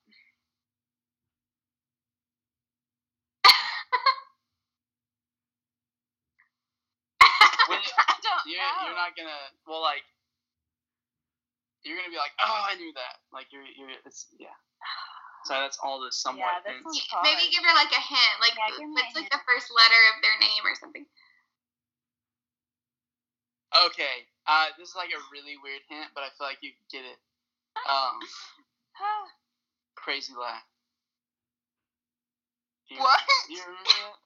[7.67, 8.87] When I don't You're, know.
[8.87, 9.41] you're not gonna.
[9.67, 10.05] Well, like.
[11.83, 13.25] You're gonna be like, oh, I knew that.
[13.33, 13.89] Like you're, you're.
[14.05, 14.53] It's yeah.
[15.49, 16.85] So that's all the Yeah, somewhat this hints.
[16.85, 17.25] one's.
[17.25, 19.33] Maybe give her like a hint, like Yeah, give what's like hint.
[19.33, 21.05] the first letter of their name or something.
[23.89, 24.27] Okay.
[24.47, 27.19] Uh, this is like a really weird hint, but I feel like you get it.
[27.89, 28.19] Um,
[29.97, 30.65] crazy laugh.
[32.89, 33.21] Do you- What?
[33.49, 34.19] Do you remember that?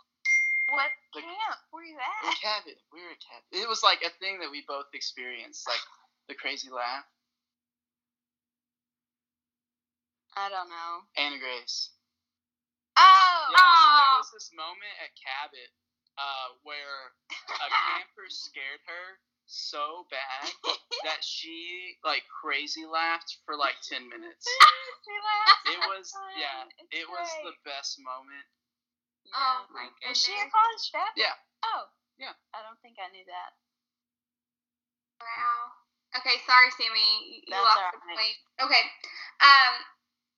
[0.73, 2.41] what Like- camp were you We at?
[2.41, 2.75] cabin.
[2.91, 3.47] We were a cabin.
[3.53, 5.83] It was like a thing that we both experienced, like
[6.27, 7.05] the crazy laugh.
[10.37, 10.93] I don't know.
[11.17, 11.95] Anna Grace.
[12.99, 13.39] Oh.
[13.51, 15.71] Yeah, so there was this moment at Cabot
[16.19, 17.15] uh, where
[17.59, 20.49] a camper scared her so bad
[21.05, 24.47] that she like crazy laughed for like 10 minutes.
[25.05, 26.09] She laughed It was
[26.41, 28.49] yeah, It's it was the best moment.
[29.37, 31.13] Oh my Was she a college staff?
[31.13, 31.37] Yeah.
[31.61, 31.93] Oh.
[32.17, 32.33] Yeah.
[32.57, 33.53] I don't think I knew that.
[35.21, 35.77] Wow.
[36.17, 37.45] Okay, sorry, Sammy.
[37.45, 38.39] You That's lost all the point.
[38.65, 38.85] Okay.
[39.45, 39.73] Um.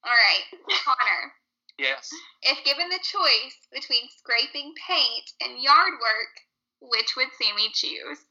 [0.07, 0.47] All right,
[0.87, 1.35] Connor.
[1.79, 2.09] Yes.
[2.43, 6.33] If given the choice between scraping paint and yard work,
[6.81, 8.23] which would Sammy choose?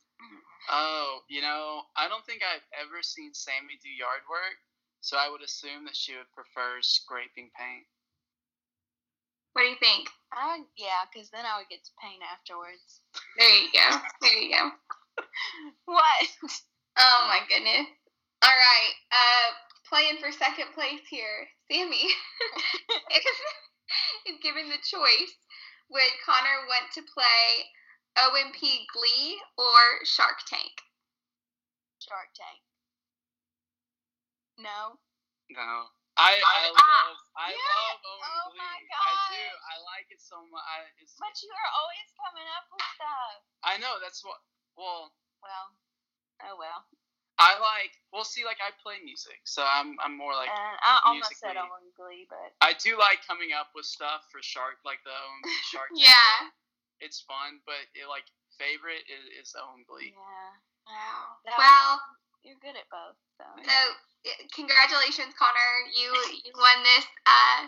[0.72, 4.58] Oh, you know, I don't think I've ever seen Sammy do yard work,
[5.02, 7.86] so I would assume that she would prefer scraping paint.
[9.54, 10.10] What do you think?
[10.34, 13.04] I yeah, because then I would get to paint afterwards.
[13.38, 13.88] There you go.
[14.22, 14.72] There you go.
[15.86, 16.28] What?
[16.98, 17.88] Oh my goodness.
[18.44, 18.94] All right.
[19.12, 19.48] Uh,
[19.90, 22.10] playing for second place here, Sammy.
[23.12, 23.26] if,
[24.26, 25.34] if given the choice,
[25.90, 27.70] would Connor want to play
[28.18, 28.60] OMP
[28.94, 30.74] Glee or Shark Tank?
[32.02, 32.62] Shark Tank.
[34.58, 34.98] No.
[35.52, 35.90] No.
[36.16, 37.60] I I Ah, love I yeah.
[37.60, 38.60] love OMP Oh Glee.
[38.64, 39.46] my I do.
[39.68, 40.64] I like it so much.
[40.64, 43.36] I, it's, But you are always coming up with stuff.
[43.68, 44.40] I know that's what.
[44.80, 45.12] Well,
[45.44, 45.68] Well.
[46.48, 46.88] Oh well.
[47.38, 47.92] I like.
[48.16, 51.60] Well, see, like I play music, so I'm I'm more like and I almost said
[51.60, 55.12] musically- OMP Glee, but I do like coming up with stuff for Shark, like the
[55.12, 55.90] OMG Shark.
[55.96, 56.16] Yeah.
[56.48, 56.56] thing.
[57.04, 58.24] It's fun, but it, like
[58.56, 60.16] favorite is, is OMP Glee.
[60.16, 60.52] yeah.
[60.88, 61.42] Wow.
[61.44, 61.92] That Well,
[62.46, 63.44] You're good at both, so.
[63.68, 63.78] so
[64.56, 65.72] congratulations, Connor.
[65.92, 66.08] You
[66.46, 67.68] you won this uh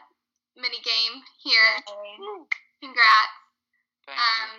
[0.55, 1.83] mini game here.
[2.79, 3.35] Congrats.
[4.07, 4.23] Thank you.
[4.23, 4.51] Um,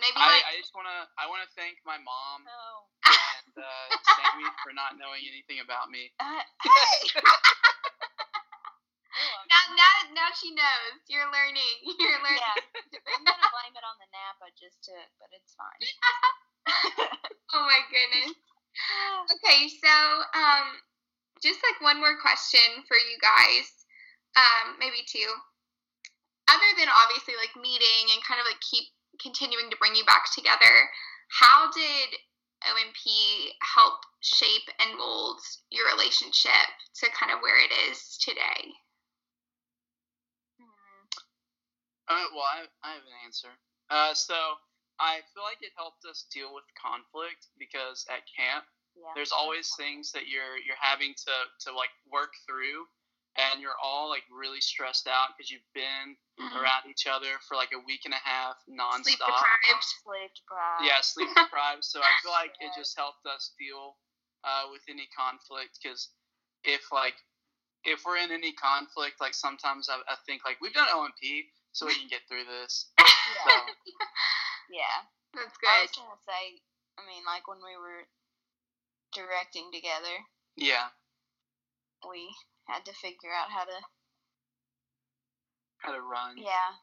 [0.00, 2.88] maybe I, like I just wanna I wanna thank my mom No.
[3.04, 3.86] and uh,
[4.18, 6.10] Sammy for not knowing anything about me.
[6.18, 7.14] Uh, hey.
[7.14, 7.24] You're
[9.46, 10.98] now now now she knows.
[11.06, 11.74] You're learning.
[12.00, 12.42] You're learning.
[12.42, 13.14] Yeah.
[13.14, 15.82] I'm gonna blame it on the Napa just to, but it's fine.
[17.54, 18.34] Oh my goodness.
[19.38, 19.94] Okay, so
[20.34, 20.82] um,
[21.38, 23.86] just like one more question for you guys,
[24.34, 25.30] um, maybe two.
[26.50, 28.90] Other than obviously like meeting and kind of like keep
[29.22, 30.90] continuing to bring you back together,
[31.30, 32.18] how did
[32.64, 36.68] OMP help shape and mold your relationship
[37.00, 38.72] to kind of where it is today?
[40.60, 41.04] Hmm.
[42.08, 43.52] Uh, well, I, I have an answer.
[43.90, 44.34] Uh, so
[45.00, 49.10] I feel like it helped us deal with conflict because at camp Yeah.
[49.14, 51.34] there's always things that you're you're having to
[51.66, 52.86] to like work through,
[53.36, 56.14] and you're all like really stressed out because you've been
[56.54, 59.26] around each other for like a week and a half Sleep nonstop.
[59.26, 59.84] deprived.
[60.02, 60.82] Slave deprived.
[60.86, 61.82] Yeah, sleep deprived.
[61.84, 63.98] So I feel like it just helped us deal
[64.46, 66.10] uh, with any conflict because
[66.62, 67.14] if like
[67.84, 71.20] if we're in any conflict, like sometimes I, I think like we've done OMP,
[71.72, 72.90] so we can get through this.
[73.44, 73.50] So
[74.70, 75.04] Yeah.
[75.34, 75.68] That's good.
[75.68, 76.60] I was gonna say,
[76.96, 78.06] I mean, like when we were
[79.12, 80.14] directing together,
[80.56, 80.92] yeah,
[82.08, 82.30] we
[82.66, 83.78] had to figure out how to,
[85.78, 86.36] how to run.
[86.38, 86.74] yeah,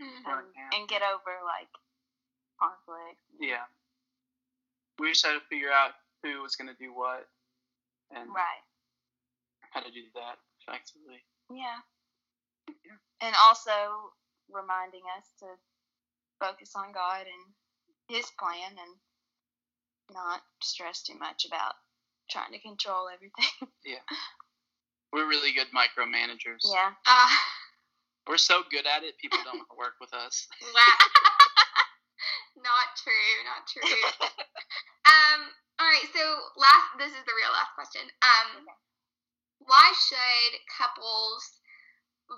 [0.00, 0.24] Mhm.
[0.26, 1.68] Run and, get over like
[2.58, 3.20] conflict.
[3.38, 3.66] Yeah.
[4.98, 7.28] We just had to figure out who was gonna do what
[8.10, 8.62] and Right.
[9.72, 11.24] how to do that effectively.
[11.50, 11.80] Yeah.
[12.84, 12.98] Yeah.
[13.20, 14.14] And also
[14.48, 15.58] reminding us to
[16.40, 17.54] focus on God and
[18.08, 19.00] His plan and
[20.10, 21.76] not stress too much about
[22.28, 23.72] trying to control everything.
[25.12, 26.64] We're really good micromanagers.
[26.64, 26.96] yeah.
[27.06, 27.28] Uh,
[28.28, 30.46] We're so good at it, people don't want to work with us.
[32.56, 33.34] not true.
[33.44, 33.82] Not true.
[35.10, 35.40] um.
[35.82, 36.06] All right.
[36.14, 36.22] So
[36.54, 36.94] last.
[36.98, 38.06] This is the real last question.
[38.22, 38.62] Um.
[39.66, 41.42] Why should couples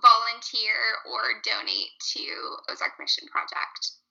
[0.00, 2.24] volunteer or donate to
[2.72, 4.03] Ozark Mission Project?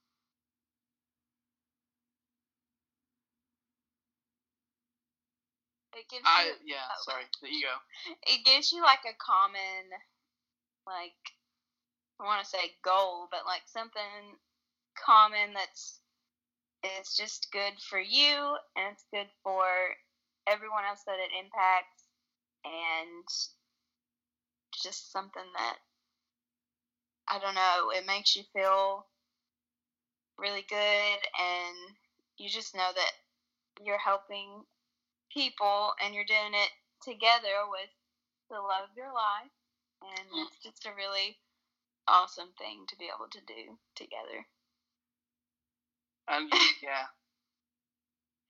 [5.96, 7.04] It gives I you yeah, oh.
[7.06, 7.74] sorry, the ego.
[8.28, 9.90] it gives you like a common
[10.86, 11.18] like
[12.20, 14.38] I want to say goal, but like something
[14.96, 16.00] common that's
[16.84, 19.64] it's just good for you and it's good for
[20.48, 22.04] everyone else that it impacts
[22.66, 23.24] and
[24.84, 25.78] just something that
[27.28, 29.06] I don't know, it makes you feel
[30.38, 30.76] really good
[31.40, 31.96] and
[32.38, 33.12] you just know that
[33.82, 34.64] you're helping
[35.34, 37.90] people and you're doing it together with
[38.50, 39.52] the love of your life
[40.04, 41.38] and it's just a really
[42.08, 44.46] awesome thing to be able to do together.
[46.28, 46.50] Um,
[46.84, 47.08] yeah.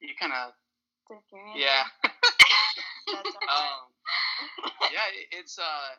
[0.02, 0.54] You kind of
[1.08, 1.60] Took your answer?
[1.60, 1.84] yeah.
[3.08, 3.80] That's all right.
[3.80, 3.82] um,
[4.92, 5.92] yeah, it's uh,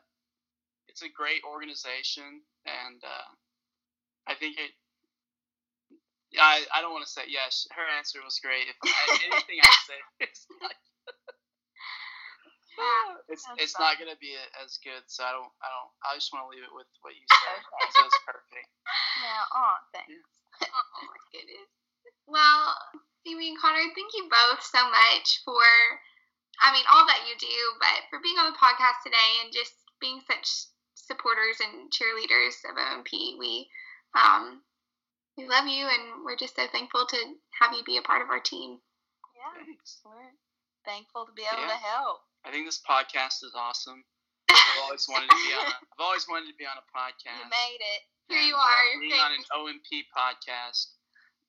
[0.89, 3.29] it's a great organization, and uh,
[4.27, 4.73] I think it.
[6.39, 7.67] I I don't want to say yes.
[7.71, 8.67] Her answer was great.
[8.69, 10.81] If I, anything I say, it's like
[13.31, 15.03] it's That's it's not gonna be as good.
[15.07, 15.91] So I don't I don't.
[16.03, 17.61] I just want to leave it with what you said.
[17.63, 17.91] Okay.
[17.95, 18.69] So it's perfect.
[19.15, 20.27] Yeah, oh, thanks.
[20.61, 21.71] Oh my goodness.
[22.27, 22.75] Well,
[23.27, 25.65] Amy and Connor, thank you both so much for,
[26.61, 29.73] I mean, all that you do, but for being on the podcast today and just
[30.01, 33.39] being such supporters and cheerleaders of OMP.
[33.39, 33.69] We,
[34.15, 34.61] um,
[35.37, 37.19] we love you, and we're just so thankful to
[37.61, 38.79] have you be a part of our team.
[39.35, 40.01] Yeah, Thanks.
[40.05, 40.33] we're
[40.85, 41.75] thankful to be able Yeah.
[41.75, 42.23] to help.
[42.45, 44.05] I think this podcast is awesome.
[44.51, 45.65] I've always wanted to be on.
[45.67, 47.41] A, I've always wanted to be on a podcast.
[47.41, 48.01] You made it.
[48.29, 49.01] Here you And, uh, are.
[49.01, 50.93] being on an OMP podcast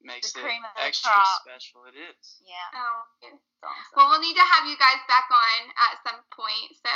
[0.01, 1.41] makes The it cream of the extra crop.
[1.43, 1.85] special.
[1.85, 2.41] It is.
[2.43, 3.93] Yeah, Oh, it's awesome.
[3.95, 6.91] well, we'll need to have you guys back on at some point, so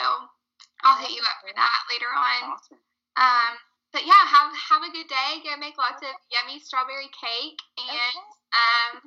[0.83, 2.55] I'll hit you up for that later on.
[2.55, 2.79] Awesome.
[3.15, 3.51] Um,
[3.91, 5.41] but yeah, have have a good day.
[5.43, 8.17] Go make lots of yummy strawberry cake, and
[8.53, 9.01] um,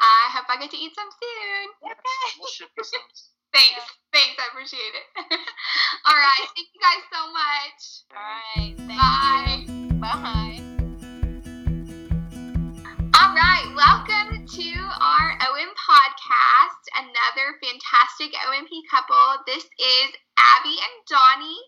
[0.00, 1.66] I hope I get to eat some soon.
[1.96, 2.28] Okay.
[2.38, 3.00] We'll ship you some.
[3.54, 5.06] Thanks, thanks, I appreciate it.
[6.06, 7.80] All right, thank you guys so much.
[8.12, 8.74] All right.
[8.76, 9.64] Thank Bye.
[9.64, 9.96] you.
[9.96, 10.60] Bye.
[13.16, 14.68] All right, welcome to
[15.00, 16.82] our OM podcast.
[17.00, 19.40] Another fantastic OMP couple.
[19.46, 21.62] This is Abby and Donnie.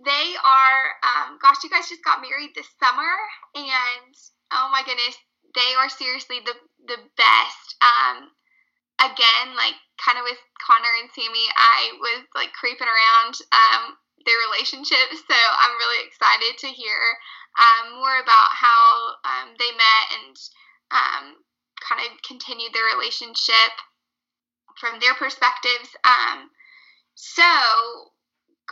[0.00, 3.12] They are, um, gosh, you guys just got married this summer,
[3.54, 4.14] and
[4.52, 5.16] oh my goodness,
[5.54, 6.54] they are seriously the
[6.86, 7.66] the best.
[7.82, 8.32] Um,
[9.00, 14.38] again, like kind of with Connor and Sammy, I was like creeping around um, their
[14.48, 17.00] relationship, so I'm really excited to hear
[17.58, 20.36] um, more about how um, they met and
[20.90, 21.24] um,
[21.84, 23.72] kind of continued their relationship
[24.80, 25.92] from their perspectives.
[26.04, 26.48] Um,
[27.14, 27.44] so,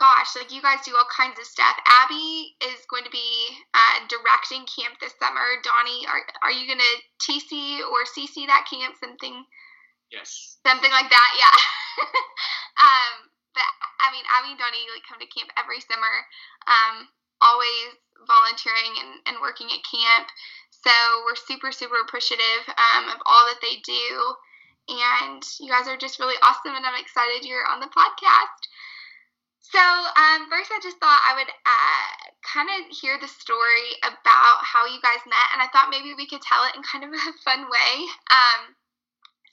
[0.01, 1.77] gosh, like you guys do all kinds of stuff.
[1.85, 5.45] Abby is going to be uh, directing camp this summer.
[5.61, 8.97] Donnie, are are you going to TC or CC that camp?
[8.97, 9.45] Something
[10.09, 10.57] Yes.
[10.65, 11.31] something like that.
[11.37, 11.55] Yeah.
[12.81, 13.69] um, but
[14.01, 16.15] I mean, Abby and Donnie like come to camp every summer.
[16.65, 17.05] Um,
[17.37, 17.93] always
[18.25, 20.27] volunteering and, and working at camp.
[20.81, 20.93] So
[21.29, 24.09] we're super, super appreciative um, of all that they do.
[24.89, 28.61] And you guys are just really awesome, and I'm excited you're on the podcast.
[29.71, 32.11] So, um, first, I just thought I would uh,
[32.43, 36.27] kind of hear the story about how you guys met, and I thought maybe we
[36.27, 37.93] could tell it in kind of a fun way.
[38.27, 38.75] Um,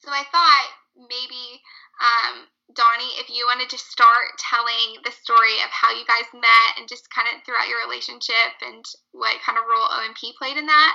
[0.03, 1.63] so, I thought maybe
[2.03, 6.73] um, Donnie, if you wanted to start telling the story of how you guys met
[6.77, 10.67] and just kind of throughout your relationship and what kind of role OMP played in
[10.67, 10.95] that.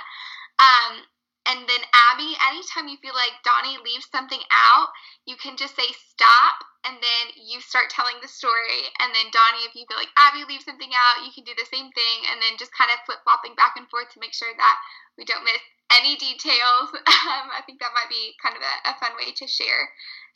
[0.60, 1.02] Um,
[1.44, 4.88] and then Abby, anytime you feel like Donnie leaves something out,
[5.28, 8.88] you can just say stop and then you start telling the story.
[9.00, 11.68] And then Donnie, if you feel like Abby leaves something out, you can do the
[11.68, 14.52] same thing and then just kind of flip flopping back and forth to make sure
[14.56, 14.76] that
[15.20, 15.60] we don't miss
[15.92, 16.92] any details.
[17.24, 19.88] Um, I think that might be kind of a, a fun way to share.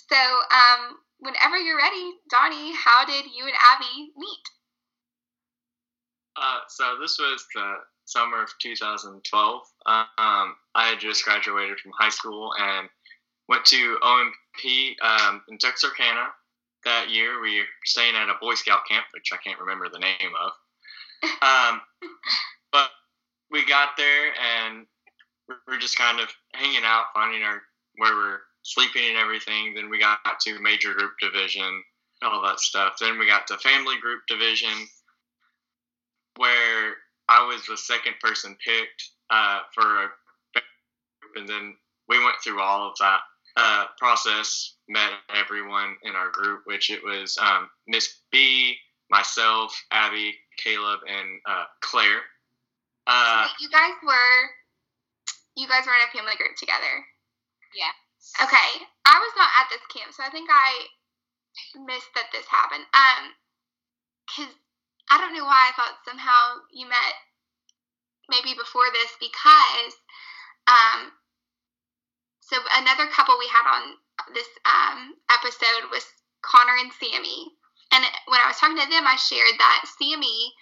[0.08, 4.46] So, um, whenever you're ready, Donnie, how did you and Abby meet?
[6.34, 7.74] Uh, so this was the
[8.06, 9.20] summer of 2012.
[9.88, 12.88] Um, I had just graduated from high school and
[13.48, 16.28] went to OMP um, in Texarkana
[16.84, 17.40] that year.
[17.40, 20.52] We were staying at a Boy Scout camp, which I can't remember the name of.
[21.42, 21.80] Um,
[22.70, 22.90] but
[23.50, 24.86] we got there and
[25.48, 27.60] we were just kind of hanging out, finding our
[27.96, 29.74] where we're sleeping and everything.
[29.74, 31.82] Then we got to major group division,
[32.22, 32.94] all that stuff.
[33.00, 34.86] Then we got to family group division,
[36.36, 36.94] where
[37.28, 40.08] I was the second person picked uh, for a
[40.54, 41.76] group, and then
[42.08, 43.20] we went through all of that
[43.56, 48.76] uh, process, met everyone in our group, which it was um, Miss B,
[49.10, 52.20] myself, Abby, Caleb, and uh, Claire.
[53.06, 54.50] Uh, So you guys were
[55.56, 57.02] you guys were in a family group together.
[57.74, 57.90] Yeah.
[58.44, 58.70] Okay.
[59.06, 60.86] I was not at this camp, so I think I
[61.82, 62.86] missed that this happened.
[62.94, 63.34] Um
[64.36, 64.54] cuz
[65.10, 67.14] I don't know why I thought somehow you met
[68.28, 69.92] maybe before this because
[70.68, 71.12] um
[72.40, 73.96] so another couple we had on
[74.34, 76.04] this um episode was
[76.42, 77.52] Connor and Sammy.
[77.92, 80.52] And when I was talking to them, I shared that Sammy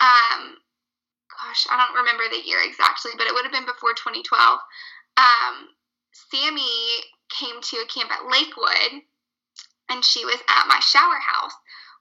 [0.00, 0.58] um
[1.40, 4.60] gosh, I don't remember the year exactly, but it would have been before 2012.
[5.16, 5.72] Um,
[6.12, 9.06] Sammy came to a camp at Lakewood,
[9.88, 11.54] and she was at my shower house.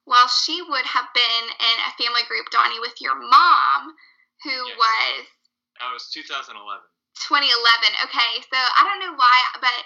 [0.06, 3.94] While she would have been in a family group, Donnie, with your mom,
[4.44, 4.78] who Yes.
[4.78, 5.26] was
[5.80, 6.60] that was 2011.
[7.16, 8.04] 2011.
[8.04, 9.80] Okay, so I don't know why, but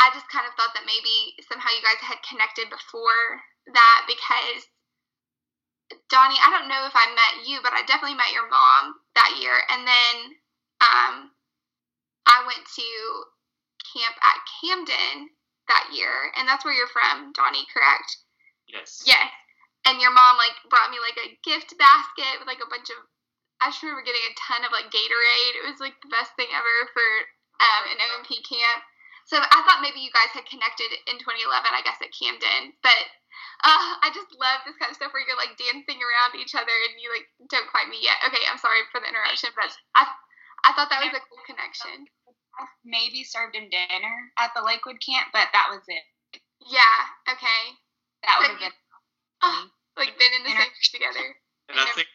[0.00, 3.40] I just kind of thought that maybe somehow you guys had connected before
[3.72, 4.68] that because
[6.10, 9.38] Donnie, I don't know if I met you, but I definitely met your mom that
[9.38, 10.14] year, and then
[10.82, 11.14] um,
[12.26, 12.88] I went to
[13.94, 15.30] camp at Camden
[15.68, 18.10] that year, and that's where you're from, Donnie, correct?
[18.66, 19.02] Yes.
[19.06, 19.30] Yes.
[19.86, 22.98] And your mom like brought me like a gift basket with like a bunch of
[23.60, 25.54] I just remember getting a ton of like Gatorade.
[25.60, 27.08] It was like the best thing ever for
[27.60, 28.84] um, an OMP camp.
[29.26, 32.78] So I thought maybe you guys had connected in 2011, I guess at Camden.
[32.78, 33.02] But
[33.66, 36.70] uh, I just love this kind of stuff where you're like dancing around each other
[36.86, 38.22] and you like don't quite meet yet.
[38.22, 40.06] Okay, I'm sorry for the interruption, but I
[40.62, 42.06] I thought that was a cool connection.
[42.86, 46.04] Maybe served him dinner at the Lakewood camp, but that was it.
[46.64, 46.98] Yeah.
[47.28, 47.62] Okay.
[48.24, 48.76] That would But have been.
[49.42, 49.62] Oh,
[49.96, 51.26] like been in the same group together.
[51.68, 52.08] And I never think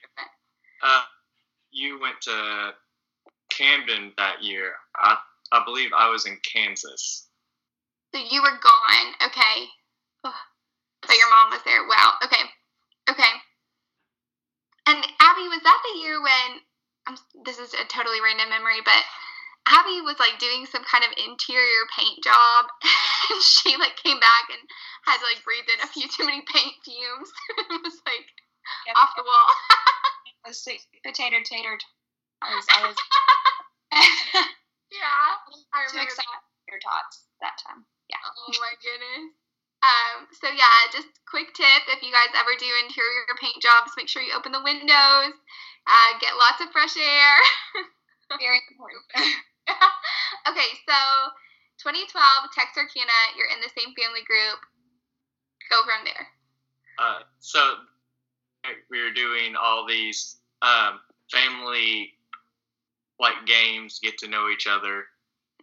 [0.82, 1.06] uh,
[1.72, 2.72] you went to
[3.50, 4.74] Camden that year.
[4.98, 5.18] I,
[5.52, 7.28] I believe I was in Kansas.
[8.14, 9.08] So you were gone.
[9.26, 9.68] Okay.
[10.24, 10.34] Ugh.
[11.02, 11.84] But your mom was there.
[11.88, 12.14] Wow.
[12.24, 12.44] Okay.
[13.10, 13.34] Okay.
[14.88, 16.60] And Abby, was that the year when?
[17.08, 19.02] I'm, this is a totally random memory, but
[19.68, 22.66] Abby was like doing some kind of interior paint job,
[23.32, 24.62] and she like came back and
[25.06, 27.30] had to like breathe in a few too many paint fumes.
[27.70, 28.26] it was like
[28.88, 28.96] Yep.
[28.98, 29.50] off the wall.
[30.46, 31.78] was sweet potato tater.
[31.78, 31.96] t-
[32.42, 32.98] I was, I was
[34.90, 35.38] yeah,
[35.74, 37.86] I too remember excited for tots that time.
[38.10, 38.22] Yeah.
[38.24, 39.36] Oh my goodness.
[39.82, 44.10] Um, so yeah, just quick tip: if you guys ever do interior paint jobs, make
[44.10, 45.34] sure you open the windows,
[45.90, 47.36] uh, get lots of fresh air.
[48.40, 49.04] Very important.
[50.50, 50.98] okay, so
[51.82, 52.14] 2012
[52.54, 54.62] Texarkana, you're in the same family group.
[55.74, 56.30] Go from there.
[57.02, 57.82] Uh, so
[58.90, 61.00] we were doing all these um,
[61.32, 62.14] family
[63.20, 65.06] like games, get to know each other.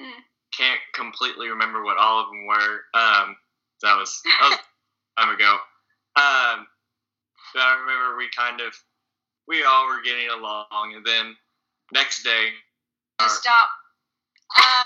[0.00, 0.22] Mm.
[0.56, 2.84] Can't completely remember what all of them were.
[2.94, 3.36] Um,
[3.82, 5.52] that was that was a time ago.
[6.16, 6.66] Um,
[7.54, 8.72] but I remember we kind of
[9.46, 11.36] we all were getting along, and then
[11.92, 12.48] next day,
[13.18, 13.68] to our, stop.
[14.56, 14.84] Um,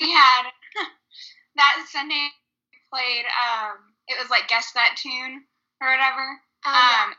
[0.00, 0.44] we had
[1.56, 2.28] that Sunday
[2.72, 3.24] we played.
[3.26, 5.44] Um, it was like guess that tune
[5.80, 6.40] or whatever.
[6.66, 7.14] Oh, Um,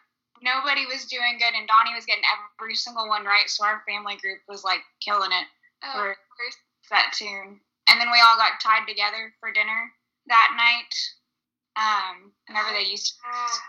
[0.45, 2.23] nobody was doing good, and Donnie was getting
[2.61, 3.49] every single one right.
[3.49, 5.47] So our family group was like killing it
[5.83, 6.15] oh, for
[6.91, 7.59] that tune.
[7.89, 9.91] And then we all got tied together for dinner
[10.27, 10.93] that night.
[11.75, 13.61] Um, whenever they used to Ah.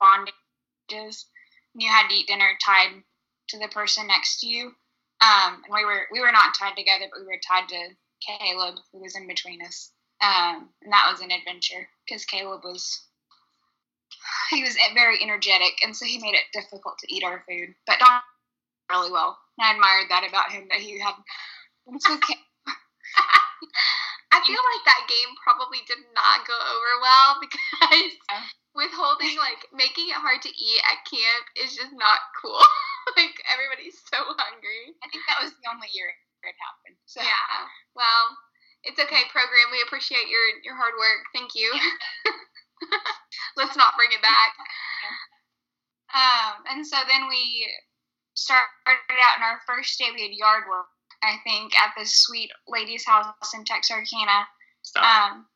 [0.00, 1.24] bondages,
[1.74, 3.02] and you had to eat dinner tied
[3.48, 4.68] to the person next to you.
[5.20, 8.76] Um, and we were we were not tied together, but we were tied to Caleb,
[8.92, 9.90] who was in between us.
[10.22, 13.06] Um, and that was an adventure because Caleb was
[14.50, 17.74] he was very energetic, and so he made it difficult to eat our food.
[17.86, 18.20] But Don
[18.90, 19.38] really well.
[19.58, 21.14] And I admired that about him that he had.
[21.86, 22.38] It's okay.
[24.32, 28.46] I feel like that game probably did not go over well because Yeah.
[28.74, 32.58] withholding, like making it hard to eat at camp is just not cool.
[33.18, 34.94] like everybody's so hungry.
[35.02, 36.10] I think that was the only year
[36.46, 36.96] it happened.
[37.10, 37.66] So Yeah.
[37.98, 38.38] Well,
[38.86, 39.68] it's okay, program.
[39.74, 41.26] We appreciate your your hard work.
[41.34, 41.68] Thank you.
[43.56, 44.52] Let's not bring it back.
[46.14, 47.66] Um, and so then we
[48.34, 48.66] started
[49.22, 50.06] out in our first day.
[50.14, 50.86] We had yard work,
[51.22, 54.46] I think, at this sweet lady's house in Texarkana.
[54.82, 55.04] stop.
[55.32, 55.46] Um,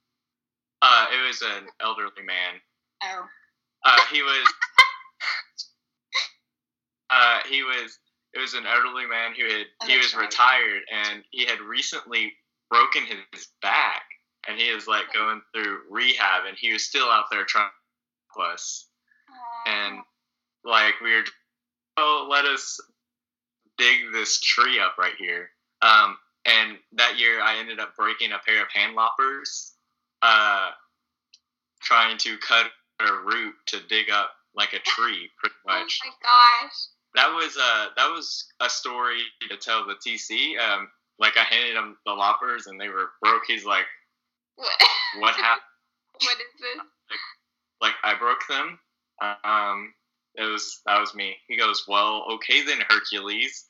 [0.82, 2.60] uh, it was an elderly man.
[3.04, 3.26] oh,
[3.84, 4.46] Uh, he was.
[7.10, 7.98] Uh, he was.
[8.32, 10.22] it was an elderly man who had Oh, he was right.
[10.22, 12.32] retired and he had recently
[12.70, 14.02] broken his back
[14.48, 18.40] and he was like going through rehab and he was still out there trying to
[18.42, 18.86] help us.
[19.66, 19.98] And
[20.64, 21.24] like we were
[21.96, 22.80] oh let us
[23.78, 25.50] dig this tree up right here.
[25.82, 26.16] Um
[26.46, 29.72] and that year i ended up breaking a pair of hand loppers
[30.22, 30.70] uh
[31.80, 32.66] trying to cut
[33.00, 35.74] a root to dig up like a tree pretty much.
[35.74, 36.00] Oh much.
[36.04, 36.86] my gosh.
[37.14, 40.88] that was uh that was a story to tell the tc um
[41.18, 43.42] like i handed him the loppers and they were broke.
[43.46, 43.86] He's like
[44.56, 44.72] What?
[45.18, 45.62] what happened
[46.22, 46.82] what is this?
[47.80, 48.78] like I broke them.
[49.20, 49.94] Um,
[50.36, 51.36] it was that was me.
[51.48, 53.64] He goes, well, okay then, Hercules,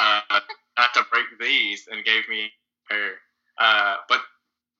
[0.00, 0.20] uh,
[0.78, 3.10] not to break these, and gave me a pair.
[3.58, 4.20] Uh, but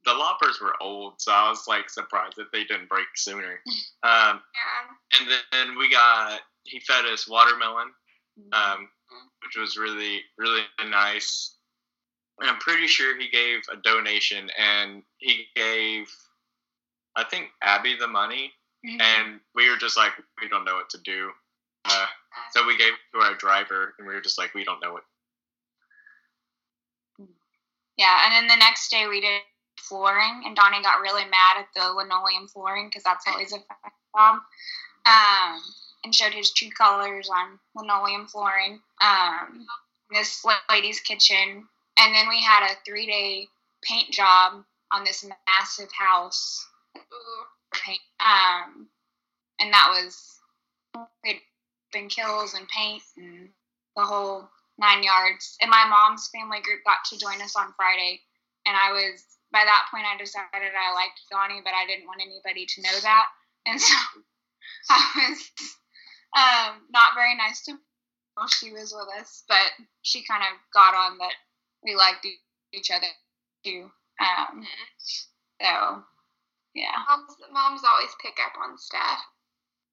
[0.04, 3.60] the loppers were old, so I was like surprised that they didn't break sooner.
[4.04, 5.20] Um, Yeah.
[5.20, 7.88] and then we got he fed us watermelon,
[8.52, 8.88] um,
[9.44, 11.56] which was really really nice.
[12.40, 16.08] I'm pretty sure he gave a donation, and he gave,
[17.16, 19.00] I think Abby the money, Mhm.
[19.00, 21.32] and we were just like, we don't know what to do.
[21.84, 22.06] Uh,
[22.52, 24.92] so we gave it to our driver, and we were just like, we don't know
[24.92, 25.04] what.
[27.96, 29.42] Yeah, and then the next day we did
[29.80, 33.58] flooring, and Donnie got really mad at the linoleum flooring because that's always a
[34.14, 34.40] job.
[35.04, 35.62] Um,
[36.04, 38.80] and showed his true colors on linoleum flooring.
[39.00, 39.66] Um,
[40.10, 41.68] this lady's kitchen,
[41.98, 43.48] and then we had a three day
[43.82, 46.66] paint job on this massive house.
[47.74, 48.88] Paint, um,
[49.60, 50.40] and that was
[51.22, 51.40] we'd
[51.92, 53.48] been Kilz and paint and
[53.94, 55.56] the whole nine yards.
[55.60, 58.20] And my mom's family group got to join us on Friday,
[58.64, 59.22] and I was
[59.52, 62.98] by that point I decided I liked Donnie, but I didn't want anybody to know
[63.02, 63.26] that,
[63.66, 63.94] and so
[64.90, 65.50] I was
[66.36, 67.78] um, not very nice to her
[68.34, 71.34] while she was with us, but she kind of got on that
[71.84, 72.26] we liked
[72.72, 73.06] each other
[73.64, 73.90] too.
[74.20, 74.66] Um,
[75.60, 76.02] so
[76.74, 79.18] yeah, Moms, moms always pick up on stuff.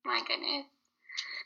[0.05, 0.65] My goodness.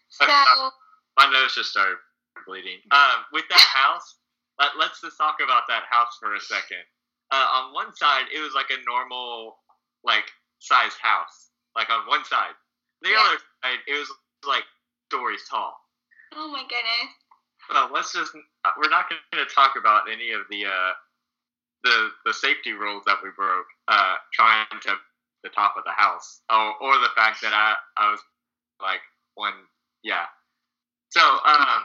[0.10, 1.98] So, My nose just started
[2.46, 2.80] bleeding.
[2.92, 4.16] Um, with that house,
[4.60, 6.84] let, let's just talk about that house for a second.
[7.32, 9.58] Uh, on one side, it was like a normal,
[10.04, 10.26] like,
[10.60, 11.52] sized house.
[11.76, 12.58] Like, on one side.
[13.02, 13.20] The Yeah.
[13.24, 14.12] other side, it was
[14.48, 14.64] like
[15.10, 15.78] stories tall.
[16.36, 17.14] oh my goodness.
[17.72, 18.40] Well, let's just, uh,
[18.78, 20.92] we're not going to talk about any of the, uh,
[21.84, 24.96] the, the safety rules that we broke, uh, trying to
[25.44, 26.42] the top of the house.
[26.50, 28.20] Oh, or the fact that I, I was
[28.82, 29.00] like
[29.36, 29.54] one,
[30.04, 30.26] yeah.
[31.12, 31.84] So, um,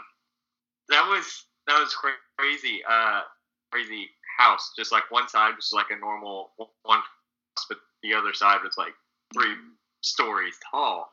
[0.88, 3.22] that was, that was cra- crazy, uh,
[3.70, 4.08] crazy
[4.38, 4.72] house.
[4.76, 6.50] Just like one side was like a normal
[6.82, 8.94] one, house, but the other side was like
[9.32, 9.54] three
[10.02, 11.10] stories tall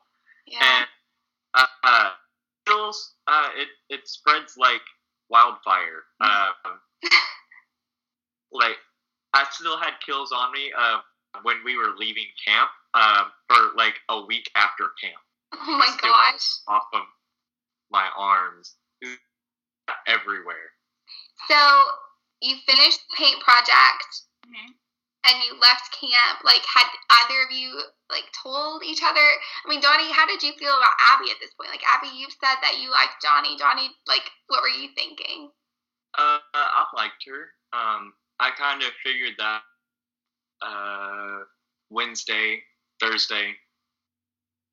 [0.47, 0.59] Yeah.
[0.61, 0.87] and
[1.53, 2.09] uh, uh,
[3.27, 4.81] uh, it it spreads like
[5.31, 6.03] wildfire.
[6.19, 6.79] Um,
[8.51, 8.75] like
[9.33, 10.99] I still had Kilz on me uh,
[11.43, 15.15] when we were leaving camp um, for like a week after camp,
[15.53, 16.47] oh my still- gosh.
[16.67, 17.01] off of
[17.89, 18.75] my arms,
[20.07, 20.71] everywhere.
[21.49, 21.57] So,
[22.41, 24.73] you finished the paint project Mhm.
[25.23, 26.41] And you left camp.
[26.43, 29.21] Like, had either of you, like, told each other?
[29.21, 31.69] I mean, Donnie, how did you feel about Abby at this point?
[31.69, 33.55] Like, Abby, you've said that you liked Donnie.
[33.57, 35.51] Donnie, like, what were you thinking?
[36.17, 37.53] Uh, I liked her.
[37.77, 39.61] Um, I kind of figured that
[40.61, 41.43] uh,
[41.89, 42.63] Wednesday,
[42.99, 43.53] Thursday,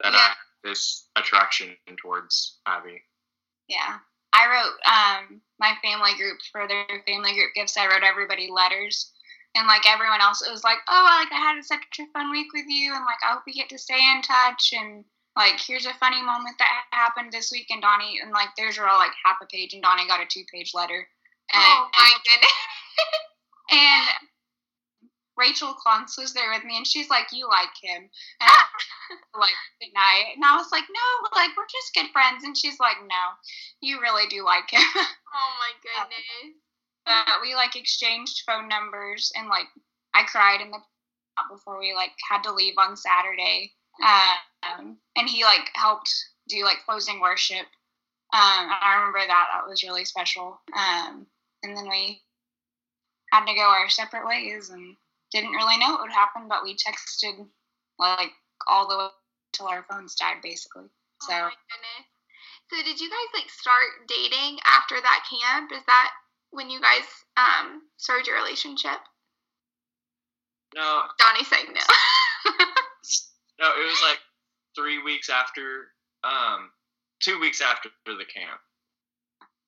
[0.01, 0.29] that I Yeah.
[0.29, 3.03] had this attraction towards Abby.
[3.69, 3.99] Yeah.
[4.33, 7.77] I wrote um my family group for their family group gifts.
[7.77, 9.13] I wrote everybody letters,
[9.55, 12.49] and like everyone else, it was like, oh, like I had such a fun week
[12.53, 15.05] with you, and like I hope we get to stay in touch, and
[15.37, 18.89] like here's a funny moment that happened this week, and Donnie, and like theirs were
[18.89, 21.09] all like half a page, and Donnie got a two page letter,
[21.53, 22.53] and oh my goodness.
[23.71, 24.29] and
[25.39, 28.65] Rachel Klontz was there with me, and she's like, "You like him?" And I
[29.33, 32.59] was like, "Good night." And I was like, "No, like we're just good friends." And
[32.59, 33.25] she's like, "No,
[33.81, 35.71] you really do like him." oh my
[36.03, 36.59] um, goodness.
[37.09, 39.67] Uh, we like exchanged phone numbers, and like
[40.15, 40.79] I cried in the
[41.51, 43.73] before we like had to leave on Saturday.
[44.63, 46.13] Um, and he like helped
[46.49, 47.67] do like closing worship.
[48.33, 50.61] Um, and I remember that that was really special.
[50.77, 51.27] Um,
[51.63, 52.21] and then we
[53.33, 54.97] had to go our separate ways and
[55.33, 57.47] didn't really know what would happen, but we texted
[57.99, 58.33] like
[58.69, 59.09] all the way
[59.53, 60.89] till our phones died, basically.
[61.23, 62.07] So Oh my goodness.
[62.71, 65.73] So did you guys like start dating after that camp?
[65.73, 66.11] Is that
[66.51, 67.05] when you guys
[67.37, 68.99] um started your relationship?
[70.75, 71.81] No, Donnie saying no.
[73.61, 74.19] no, it was like
[74.77, 75.89] three weeks after,
[76.25, 76.71] um,
[77.21, 78.61] two weeks after the camp.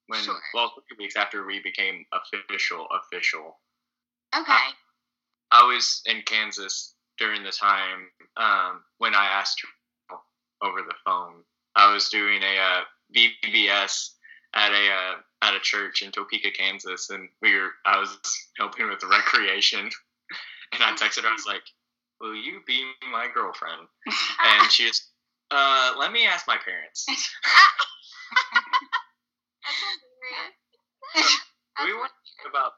[0.08, 0.38] when Sure.
[0.54, 3.58] well three weeks after we became official official.
[4.36, 4.66] Okay.
[5.52, 10.16] I was in Kansas during the time um, when I asked her
[10.62, 11.42] over the phone.
[11.74, 12.82] I was doing a uh,
[13.16, 14.10] VBS
[14.54, 18.18] at a uh, at a church in Topeka, Kansas, and we were I was
[18.58, 19.80] helping with the recreation,
[20.72, 21.28] and I texted her.
[21.28, 21.62] I was like,
[22.20, 25.10] "Will you be my girlfriend?" And she just,
[25.50, 27.28] uh, "Let me ask my parents." That's
[31.14, 31.38] hilarious.
[31.78, 32.72] Do we want to talk about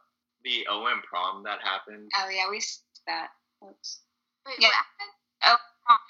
[0.45, 2.11] the OM prom that happened?
[2.23, 2.61] Oh yeah, we
[3.07, 3.29] that.
[3.67, 4.01] Oops.
[4.47, 4.69] Wait, Yeah.
[4.69, 5.59] what happened?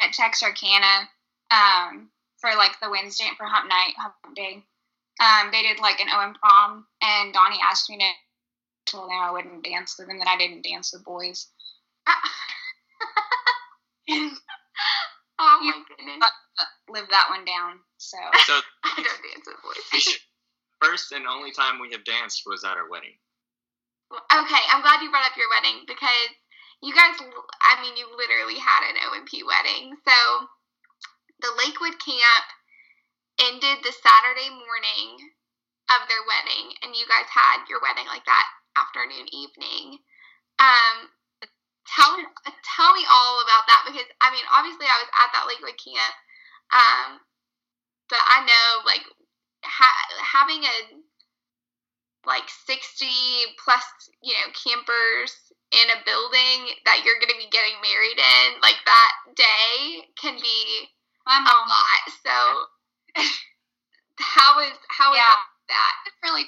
[0.01, 1.09] At Texarkana,
[1.51, 4.63] um, for like the Wednesday for Hump Night, Hump Day,
[5.21, 8.11] um, they did like an OM prom, and Donnie asked me to.
[8.85, 11.47] Told them I wouldn't dance with them, that I didn't dance with boys.
[12.09, 12.19] oh
[15.39, 16.29] my goodness.
[16.91, 17.79] Live that one down.
[17.99, 20.19] So So I don't dance with boys.
[20.83, 23.15] first and only time we have danced was at our wedding.
[24.13, 26.29] Okay, I'm glad you brought up your wedding because
[26.83, 27.15] you guys,
[27.63, 29.95] I mean, you literally had an OMP wedding.
[30.05, 30.17] So
[31.41, 32.45] the Lakewood camp
[33.51, 35.35] ended the Saturday morning
[35.91, 38.47] of their wedding, and you guys had your wedding like that
[38.79, 39.99] afternoon, evening.
[40.63, 41.11] Um,
[41.85, 42.25] tell me,
[42.63, 46.15] tell me all about that because I mean, obviously, I was at that Lakewood camp,
[46.73, 47.09] um,
[48.09, 49.05] but I know like
[49.65, 50.77] ha- having a
[52.27, 53.07] like 60
[53.59, 53.83] plus,
[54.23, 55.35] you know, campers
[55.75, 60.39] in a building that you're going to be getting married in, like that day can
[60.39, 60.87] be
[61.27, 62.03] a lot.
[62.23, 62.37] So
[64.19, 65.37] how is how is Yeah.
[65.69, 65.95] that?
[66.07, 66.45] It's really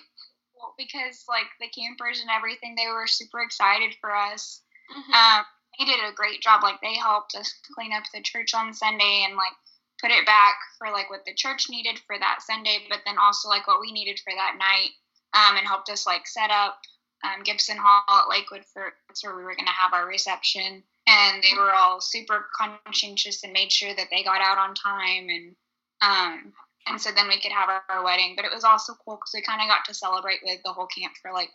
[0.54, 4.62] cool because like the campers and everything, they were super excited for us.
[4.90, 5.12] Mhm.
[5.14, 5.44] Um,
[5.78, 6.62] they did a great job.
[6.62, 9.52] Like they helped us clean up the church on Sunday and like
[10.00, 13.48] put it back for like what the church needed for that Sunday, but then also
[13.48, 14.90] like what we needed for that night.
[15.34, 16.78] Um, and helped us like set up
[17.24, 20.84] um, Gibson Hall at Lakewood for that's where we were gonna have our reception.
[21.06, 25.28] And they were all super conscientious and made sure that they got out on time
[25.28, 25.56] and
[26.04, 26.52] um,
[26.86, 28.36] and so then we could have our, our wedding.
[28.36, 30.88] But it was also cool because we kind of got to celebrate with the whole
[30.88, 31.50] camp for like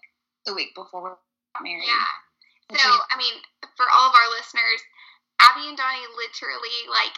[0.45, 1.85] the week before we got married.
[1.85, 2.77] Yeah.
[2.77, 3.33] So, I mean,
[3.77, 4.81] for all of our listeners,
[5.41, 7.13] Abby and Donnie literally like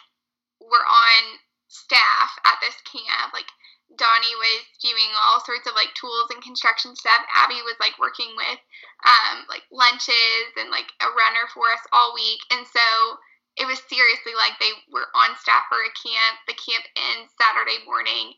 [0.63, 1.21] were on
[1.67, 3.31] staff at this camp.
[3.33, 3.47] Like
[3.95, 7.23] Donnie was doing all sorts of like tools and construction stuff.
[7.35, 8.59] Abby was like working with
[9.03, 12.39] um like lunches and like a runner for us all week.
[12.51, 12.87] And so
[13.59, 16.39] it was seriously like they were on staff for a camp.
[16.47, 18.35] The camp ends Saturday morning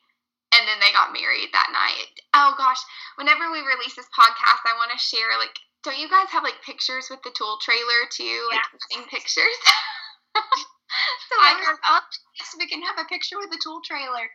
[0.53, 2.13] and then they got married that night.
[2.37, 2.81] Oh gosh,
[3.17, 5.53] whenever we release this podcast, I want to share like
[5.83, 8.47] don't you guys have like pictures with the tool trailer too?
[8.49, 9.59] Like wedding pictures?
[11.27, 12.07] so I was, up.
[12.39, 14.31] Yes, we can have a picture with the tool trailer.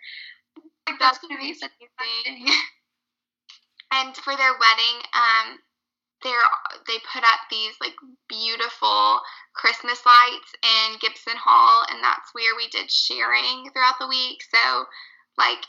[0.86, 2.46] Like, That's that's gonna be such a amazing.
[2.46, 2.54] thing.
[3.96, 5.46] and for their wedding, um,
[6.22, 6.48] they're
[6.86, 7.94] they put up these like
[8.28, 9.20] beautiful
[9.54, 14.42] Christmas lights in Gibson Hall, and that's where we did sharing throughout the week.
[14.50, 14.86] So,
[15.36, 15.62] like,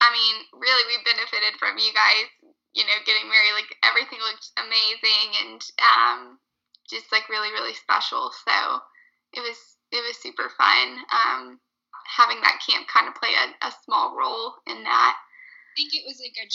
[0.00, 2.28] I mean, really, we benefited from you guys,
[2.72, 3.56] you know, getting married.
[3.56, 6.18] Like, everything looked amazing and um,
[6.88, 8.32] just like really, really special.
[8.32, 8.80] So,
[9.32, 9.58] it was
[9.92, 10.86] it was super fun.
[11.12, 11.60] Um,
[12.16, 15.14] having that camp kind of play a, a small role in that.
[15.16, 16.52] I think it was a good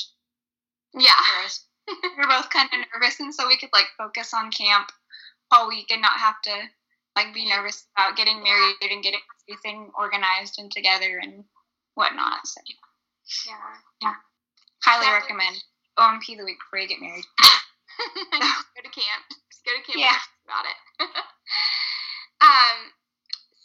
[1.02, 1.48] Yeah.
[1.88, 4.92] We were both kind of nervous, and so we could like focus on camp
[5.52, 6.54] all week and not have to
[7.16, 11.44] like be nervous about getting married and getting everything organized and together and
[11.96, 12.46] whatnot.
[12.46, 12.62] So
[13.48, 13.56] Yeah.
[14.02, 14.16] Yeah,
[14.84, 15.64] highly So- recommend
[15.98, 17.26] OMP the week before you get married.
[17.96, 19.24] Go to camp.
[19.50, 20.20] Just go to camp Yeah.
[20.44, 20.78] about it.
[22.42, 22.92] um,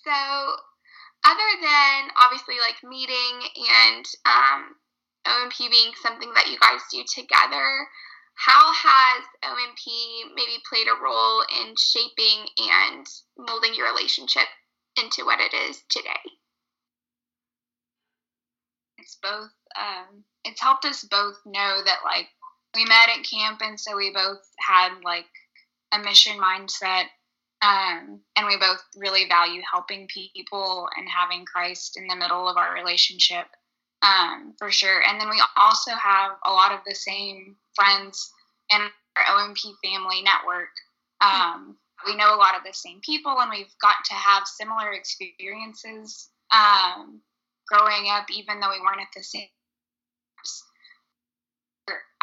[0.06, 0.14] so
[1.26, 4.76] other than obviously like meeting and um,
[5.26, 7.66] OMP being something that you guys do together,
[8.34, 13.06] how has OMP maybe played a role in shaping and
[13.36, 14.46] molding your relationship
[14.96, 16.30] into what it is today?
[19.00, 22.28] it's both um it's helped us both know that like
[22.74, 25.26] we met at camp and so we both had like
[25.92, 27.04] a mission mindset
[27.62, 32.56] um and we both really value helping people and having christ in the middle of
[32.56, 33.46] our relationship
[34.02, 38.32] um for sure and then we also have a lot of the same friends
[38.70, 38.80] in
[39.16, 40.68] our omp family network
[41.20, 41.76] um
[42.06, 46.28] we know a lot of the same people and we've got to have similar experiences
[46.52, 47.20] um
[47.70, 49.46] growing up, even though we weren't at the same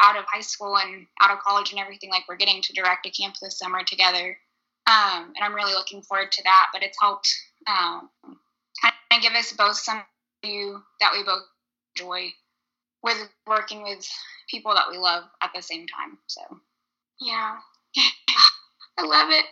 [0.00, 3.06] out of high school and out of college and everything, like we're getting to direct
[3.06, 4.38] a camp this summer together.
[4.86, 6.68] Um, and I'm really looking forward to that.
[6.72, 7.28] But it's helped
[7.66, 8.08] um,
[8.80, 10.02] kind of give us both some
[10.42, 11.42] value that we both
[11.96, 12.28] enjoy
[13.02, 14.06] with working with
[14.50, 16.18] people that we love at the same time.
[16.26, 16.42] So,
[17.20, 17.56] yeah,
[18.98, 19.46] I love it.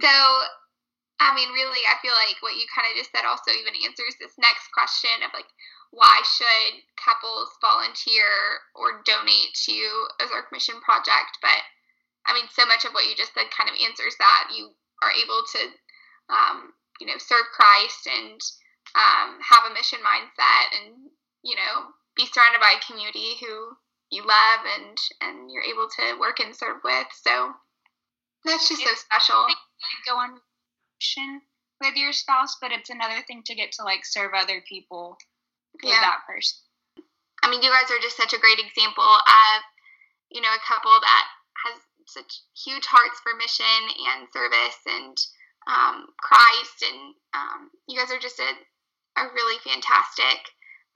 [0.00, 0.12] So,
[1.18, 4.14] I mean, really, I feel like what you kind of just said also even answers
[4.20, 5.50] this next question of like,
[5.90, 9.78] why should couples volunteer or donate to
[10.20, 11.40] a Ozark Mission Project?
[11.40, 11.64] But
[12.28, 14.52] I mean, so much of what you just said kind of answers that.
[14.52, 14.70] You
[15.00, 15.60] are able to,
[16.28, 18.38] um, you know, serve Christ and
[18.94, 21.08] um, have a mission mindset, and
[21.42, 23.78] you know, be surrounded by a community who
[24.10, 27.06] you love and and you're able to work and serve with.
[27.22, 27.54] So
[28.44, 29.46] that's just so special.
[30.06, 30.42] Go on
[30.98, 31.40] mission
[31.80, 35.16] with your spouse, but it's another thing to get to like serve other people
[35.82, 36.00] with yeah.
[36.00, 36.58] that person.
[37.42, 39.56] I mean, you guys are just such a great example of,
[40.30, 41.24] you know, a couple that
[41.64, 43.78] has such huge hearts for mission
[44.10, 45.16] and service and
[45.70, 48.50] um, Christ, and um, you guys are just a,
[49.20, 50.40] a really fantastic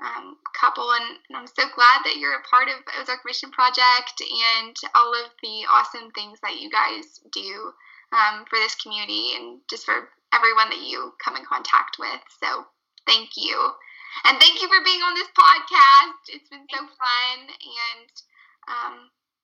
[0.03, 4.19] um, couple, and, and, I'm so glad that you're a part of Ozark Mission Project
[4.19, 7.73] and all of the awesome things that you guys do
[8.11, 12.21] um, for this community and just for everyone that you come in contact with.
[12.43, 12.67] So
[13.07, 13.55] thank you.
[14.25, 16.35] And thank you for being on this podcast.
[16.35, 17.39] It's been so fun.
[17.47, 18.13] And
[18.69, 18.95] um,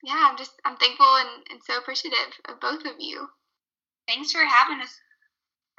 [0.02, 3.28] yeah, I'm just, I'm thankful and, and so appreciative of both of you.
[4.06, 4.98] Thanks for having us.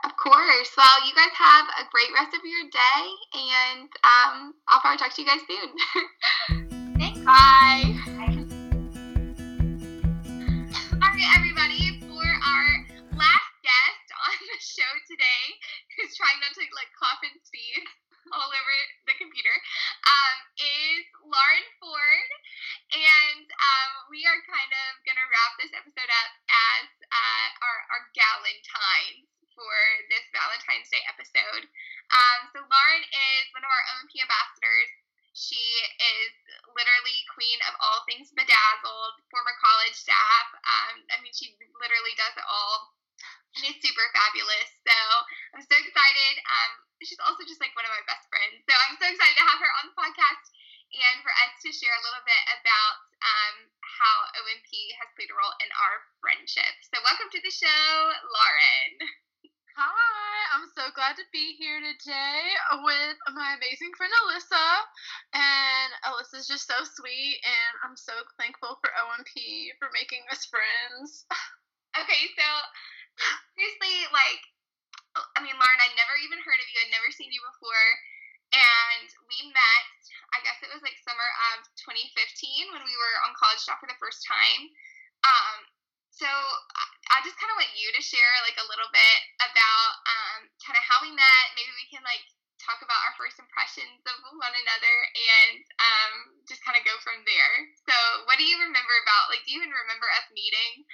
[0.04, 0.72] Of course.
[0.78, 5.14] Well, you guys have a great rest of your day, and um, I'll probably talk
[5.16, 6.70] to you guys soon.
[7.00, 7.20] Thanks.
[7.20, 7.96] Bye.
[66.60, 69.32] Just so sweet, and I'm so thankful for OMP
[69.80, 71.24] for making us friends.
[71.98, 72.48] Okay, so
[73.58, 74.42] seriously, like,
[75.36, 77.88] I mean, Lauren, I'd never even heard of you, I'd never seen you before.
[78.54, 79.90] And we met,
[80.32, 82.14] I guess it was like summer of 2015
[82.72, 84.70] when we were on college staff for the first time.
[85.26, 85.66] Um,
[86.14, 90.40] so I just kind of want you to share like a little bit about um,
[90.62, 91.58] kind of how we met.
[91.58, 92.22] Maybe we can like
[92.70, 96.14] talk about our first impressions of one another and um,
[96.46, 97.54] just kind of go from there.
[97.90, 97.96] So,
[98.28, 99.32] what do you remember about?
[99.32, 100.86] Like, do you even remember us meeting?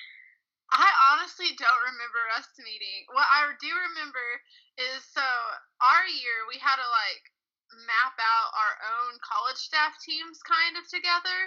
[0.73, 3.05] I honestly don't remember us meeting.
[3.13, 4.27] What I do remember
[4.81, 5.25] is so
[5.77, 7.23] our year we had to like
[7.85, 11.39] map out our own college staff teams kind of together,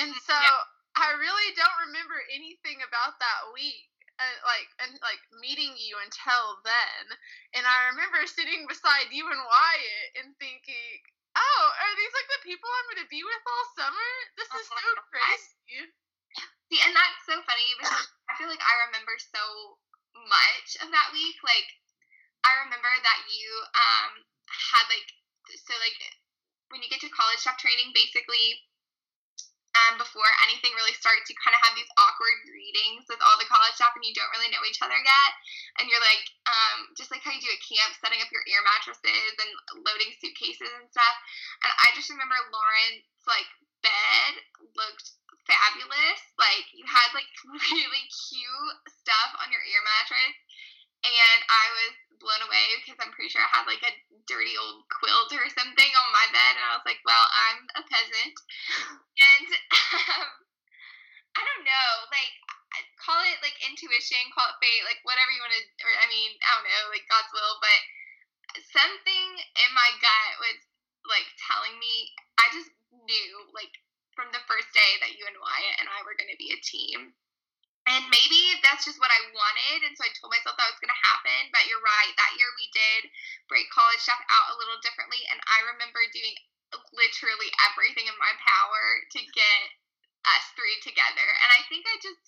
[0.00, 0.64] and so yeah.
[0.96, 6.62] I really don't remember anything about that week uh, like and like meeting you until
[6.62, 7.04] then.
[7.58, 10.98] And I remember sitting beside you and Wyatt and thinking,
[11.34, 14.10] "Oh, are these like the people I'm going to be with all summer?
[14.38, 15.90] This is so crazy."
[16.70, 19.42] See, and that's so funny because I feel like I remember so
[20.30, 21.36] much of that week.
[21.44, 21.68] Like,
[22.46, 24.10] I remember that you um
[24.48, 25.08] had like
[25.48, 25.96] so like
[26.72, 28.64] when you get to college staff training, basically
[29.74, 33.50] um, before anything really starts, you kind of have these awkward greetings with all the
[33.50, 35.30] college staff, and you don't really know each other yet.
[35.78, 38.62] And you're like, um, just like how you do at camp, setting up your air
[38.62, 39.50] mattresses and
[39.82, 41.16] loading suitcases and stuff.
[41.66, 43.50] And I just remember Lauren's like
[43.82, 44.32] bed
[44.78, 46.22] looked fabulous.
[46.38, 47.26] Like you had like
[47.74, 50.38] really cute stuff on your air mattress,
[51.04, 53.92] and I was blown away because I'm pretty sure I had like a
[54.24, 57.82] dirty old quilt or something on my bed, and I was like, well, I'm a
[57.84, 58.34] peasant,
[59.28, 60.28] and um,
[61.36, 62.34] I don't know, like
[63.04, 66.32] call it like intuition, call it fate, like whatever you want to, or I mean,
[66.40, 67.80] I don't know, like God's will, but
[68.72, 69.28] something
[69.60, 70.58] in my gut was
[71.04, 72.72] like telling me, I just
[73.04, 73.76] knew like
[74.16, 76.64] from the first day that you and Wyatt and I were going to be a
[76.64, 77.12] team.
[77.84, 79.84] And maybe that's just what I wanted.
[79.84, 81.52] And so I told myself that was going to happen.
[81.52, 82.12] But you're right.
[82.16, 83.12] That year we did
[83.44, 85.20] break college stuff out a little differently.
[85.28, 86.32] And I remember doing
[86.96, 89.62] literally everything in my power to get
[90.24, 91.28] us three together.
[91.44, 92.24] And I think I just,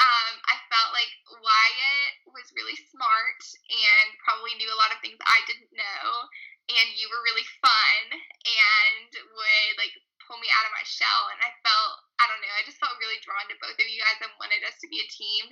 [0.00, 5.20] um, I felt like Wyatt was really smart and probably knew a lot of things
[5.20, 6.32] I didn't know.
[6.68, 9.92] And you were really fun and would like
[10.28, 11.32] pull me out of my shell.
[11.32, 13.98] And I felt, I don't know, I just felt really drawn to both of you
[13.98, 15.48] guys and wanted us to be a team.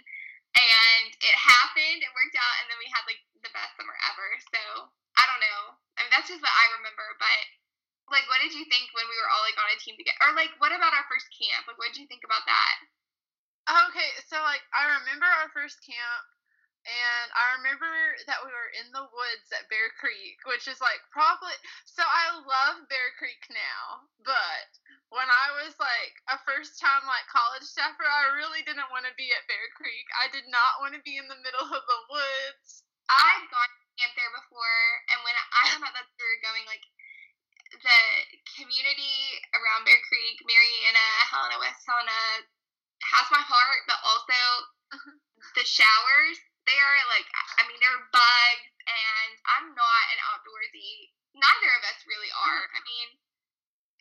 [0.56, 4.28] And it happened, it worked out, and then we had like the best summer ever.
[4.52, 4.60] So
[5.16, 5.80] I don't know.
[5.96, 7.04] I mean, that's just what I remember.
[7.16, 7.40] But
[8.12, 10.20] like, what did you think when we were all like on a team together?
[10.22, 11.64] Or like, what about our first camp?
[11.66, 12.76] Like, what did you think about that?
[13.90, 16.22] Okay, so like I remember our first camp
[16.86, 17.90] and I remember
[18.30, 22.38] that we were in the woods at Bear Creek, which is like probably so I
[22.38, 24.70] love Bear Creek now, but
[25.10, 29.14] when I was like a first time like college staffer, I really didn't want to
[29.18, 30.06] be at Bear Creek.
[30.18, 32.86] I did not want to be in the middle of the woods.
[33.10, 34.82] I've gone to camp there before,
[35.14, 36.86] and when I found out that we were going, like
[37.82, 38.02] the
[38.58, 39.18] community
[39.58, 42.46] around Bear Creek, Marianna, Helena, West Helena,
[43.02, 44.38] has my heart, but also
[45.58, 47.26] the showers they are like
[47.58, 51.10] I mean they're bugs and I'm not an outdoorsy.
[51.34, 52.64] Neither of us really are.
[52.70, 53.08] I mean,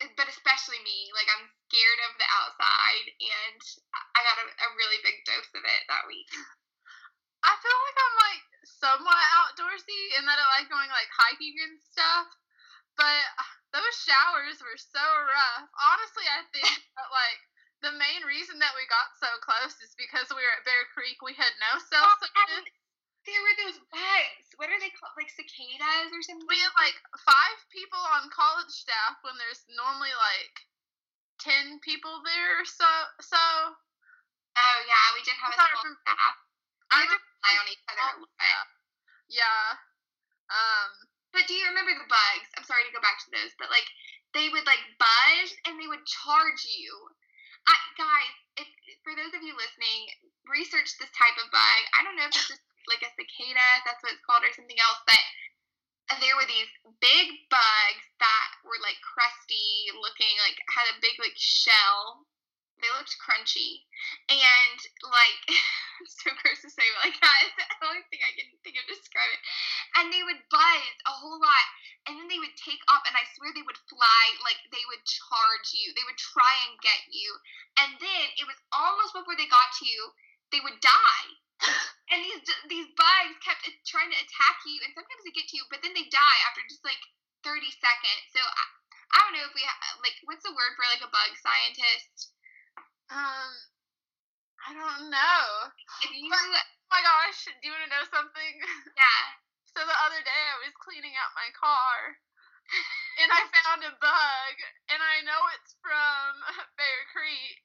[0.06, 1.10] eh, but especially me.
[1.12, 3.60] Like I'm scared of the outside, and
[4.14, 6.30] I got a, a really big dose of it that week.
[7.44, 11.78] I feel like I'm like somewhat outdoorsy in that I like going like hiking and
[11.82, 12.26] stuff,
[12.98, 15.66] but uh, those showers were so rough.
[15.76, 17.40] Honestly, I think that like
[17.84, 21.20] the main reason that we got so close is because we were at Bear Creek.
[21.20, 22.68] We had no cell Oh, service.
[23.28, 24.48] there were those bugs.
[24.56, 25.12] What are they called?
[25.18, 26.48] Like cicadas or something?
[26.48, 30.54] We had like five people on college staff when there's normally like
[31.42, 32.62] ten people there.
[32.62, 32.88] or So
[33.20, 33.42] so
[34.56, 36.34] Oh yeah, we did have a small from- staff.
[36.88, 38.66] I We just rely on each other a Oh, lot.
[39.28, 39.64] yeah.
[40.48, 40.90] Um.
[41.34, 42.48] But do you remember the bugs?
[42.56, 43.84] I'm sorry to go back to those, but like
[44.32, 46.88] they would like buzz and they would charge you.
[47.66, 48.68] I, guys, if
[49.02, 50.10] for those of you listening,
[50.50, 51.80] research this type of bug.
[51.94, 55.02] I don't know if it's like a cicada, that's what it's called, or something else,
[55.06, 55.22] but
[56.22, 56.70] there were these
[57.02, 62.26] big bugs that were like crusty looking, like had a big like shell.
[62.80, 63.84] They looked crunchy.
[64.28, 65.42] And like
[66.20, 68.84] so gross to say, but like that is the only thing I can think of
[68.86, 69.42] to describe it.
[69.96, 71.66] And they would buzz a whole lot
[72.06, 75.02] and then they would take off and I swear they would fly like they would
[75.02, 75.90] charge you.
[75.96, 77.28] They would try and get you.
[77.82, 80.14] And then it was almost before they got to you,
[80.54, 81.28] they would die.
[82.06, 82.38] And these
[82.70, 85.90] these bugs kept trying to attack you, and sometimes they get to you, but then
[85.90, 87.02] they die after just like
[87.42, 88.30] thirty seconds.
[88.30, 88.64] So I,
[89.10, 92.30] I don't know if we ha- like what's the word for like a bug scientist?
[93.10, 93.52] Um.
[94.66, 95.46] I don't know.
[96.10, 97.46] You Oh my gosh!
[97.46, 98.54] Do you want to know something?
[98.98, 99.22] yeah,
[99.74, 102.16] So the other day I was cleaning out my car
[103.22, 104.54] and I found a bug
[104.90, 106.30] and I know it's from
[106.78, 107.60] Bear Creek.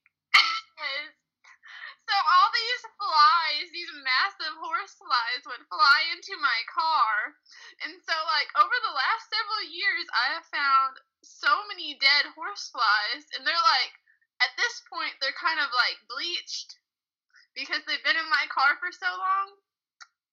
[2.10, 7.38] So all these flies, these massive horse flies would fly into my car.
[7.86, 12.68] And so like over the last several years I have found so many dead horse
[12.74, 13.94] flies and they're like
[14.42, 16.78] at this point they're kind of like bleached
[17.54, 19.62] because they've been in my car for so long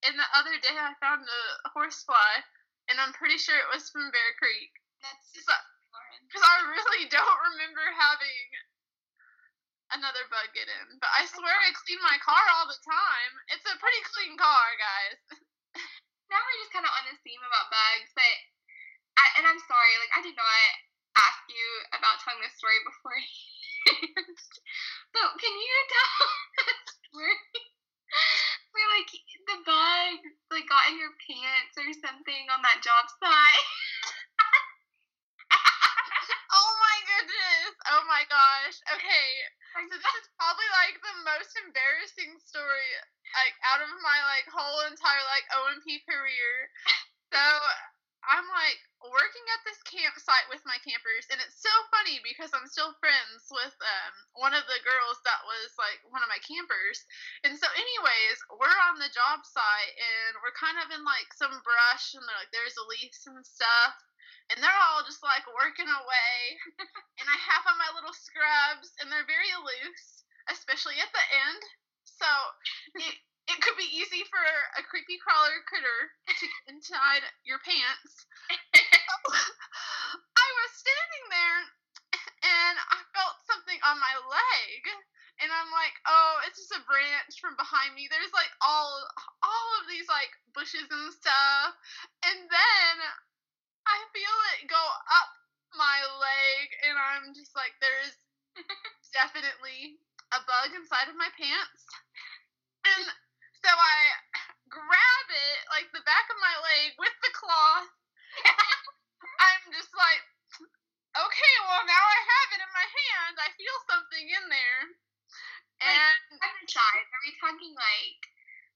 [0.06, 1.42] and the other day I found a
[1.74, 2.30] horsefly,
[2.86, 4.70] and I'm pretty sure it was from Bear Creek.
[5.02, 5.50] that's just.
[6.28, 8.44] Because I really don't remember having
[9.96, 11.00] another bug get in.
[11.00, 13.32] But I swear I clean my car all the time.
[13.48, 15.20] It's a pretty clean car, guys.
[16.30, 18.34] now we're just kind of on this theme about bugs, but
[19.16, 20.68] I, and I'm sorry, like I did not
[21.16, 22.76] ask you about telling this story
[23.88, 24.48] beforehand.
[25.14, 26.20] but can you tell
[26.60, 27.38] the story
[28.72, 30.18] where like the bug
[30.52, 33.66] like got in your pants or something on that job site?
[36.48, 37.72] Oh my goodness.
[37.92, 38.76] Oh my gosh.
[38.96, 39.28] Okay.
[39.76, 42.88] So this is probably like the most embarrassing story
[43.36, 46.52] like out of my like whole entire like OMP career.
[47.30, 47.42] So
[48.26, 52.66] I'm like working at this campsite with my campers and it's so funny because I'm
[52.66, 57.04] still friends with um one of the girls that was like one of my campers.
[57.46, 61.54] And so anyways, we're on the job site and we're kind of in like some
[61.62, 63.94] brush and they're like there's leaves and stuff
[64.50, 66.36] and they're all just like working away
[67.20, 71.62] and I have on my little scrubs, and they're very loose, especially at the end.
[72.06, 72.30] So
[73.48, 74.44] it could be easy for
[74.76, 78.28] a creepy crawler critter to get inside your pants.
[80.36, 81.60] I was standing there,
[82.44, 84.80] and I felt something on my leg,
[85.40, 88.04] and I'm like, oh, it's just a branch from behind me.
[88.12, 89.00] There's like all
[89.40, 91.72] all of these like bushes and stuff,
[92.28, 92.94] and then
[93.88, 95.30] I feel it go up
[95.72, 98.16] my leg, and I'm just like, there's
[99.16, 99.96] definitely
[100.36, 101.82] a bug inside of my pants.
[102.84, 103.08] And
[103.64, 103.98] so I
[104.68, 107.90] grab it, like the back of my leg, with the cloth.
[109.46, 110.22] I'm just like,
[111.14, 113.34] okay, well, now I have it in my hand.
[113.38, 114.82] I feel something in there.
[115.78, 117.08] And I'm size.
[117.14, 118.20] Are we talking like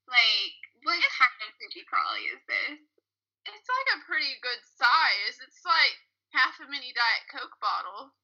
[0.07, 2.79] like what kind of creepy crawly is this?
[3.43, 5.43] it's like a pretty good size.
[5.43, 5.99] It's like
[6.31, 8.15] half a mini Diet Coke bottle.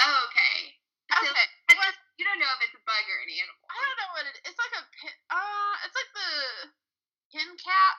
[0.00, 0.72] Oh, okay.
[1.12, 1.48] Okay.
[2.18, 3.64] You don't know if it's a bug or an animal.
[3.70, 4.36] I don't know what it.
[4.42, 5.14] It's like a pin.
[5.30, 6.30] Uh, it's like the
[7.32, 7.98] pin cap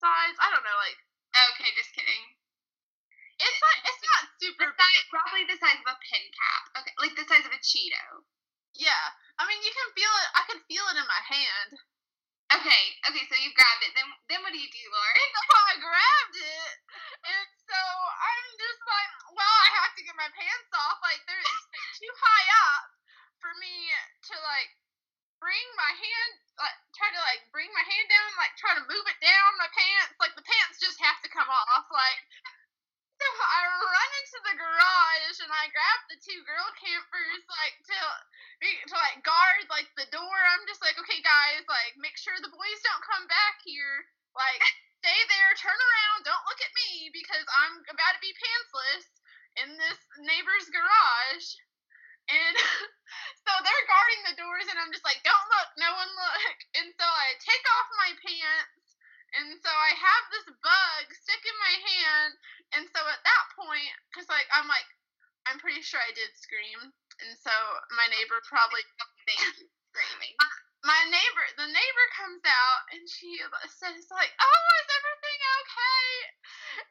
[0.00, 0.36] size.
[0.40, 0.78] I don't know.
[0.80, 0.98] Like
[1.52, 2.24] Okay, just kidding.
[3.40, 5.16] it's like it's not super The size, big.
[5.16, 6.62] roughly the size of a pin cap.
[6.82, 8.24] Okay, like the size of a Cheeto.
[8.76, 9.04] Yeah.
[9.40, 10.28] I mean, you can feel it.
[10.36, 11.72] I can feel it in my hand.
[12.52, 13.96] Okay, okay, so you grabbed it.
[13.96, 15.16] Then, then what do you do, Lauren?
[15.72, 16.74] I grabbed it,
[17.24, 17.80] and so
[18.12, 21.00] I'm just like, well, I have to get my pants off.
[21.00, 21.48] Like they're
[21.96, 22.84] too high up
[23.42, 23.90] for me
[24.30, 24.70] to like
[25.42, 26.32] bring my hand,
[26.62, 29.66] like try to like bring my hand down, like try to move it down my
[29.74, 30.14] pants.
[30.22, 31.90] Like the pants just have to come off.
[31.90, 32.22] Like
[33.22, 37.98] so I run into the garage and I grab the two girl campers like to
[38.62, 40.38] to like guard like the door.
[40.54, 44.06] I'm just like, okay, guys, like make sure the boys don't come back here.
[44.34, 44.62] Like
[45.02, 49.06] stay there, turn around, don't look at me because I'm about to be pantsless
[49.66, 51.48] in this neighbor's garage.
[52.30, 52.54] And
[53.44, 56.40] so they're guarding the doors, and I'm just like, don't look, no one look.
[56.80, 58.96] And so I take off my pants,
[59.36, 62.32] and so I have this bug stick in my hand.
[62.78, 64.86] And so at that point, because like I'm like,
[65.48, 66.80] I'm pretty sure I did scream,
[67.20, 67.52] and so
[67.96, 68.82] my neighbor probably
[69.28, 70.34] Thank you, screaming.
[70.82, 73.38] my neighbor the neighbor comes out and she
[73.70, 75.21] says like oh is everything
[75.60, 76.08] okay.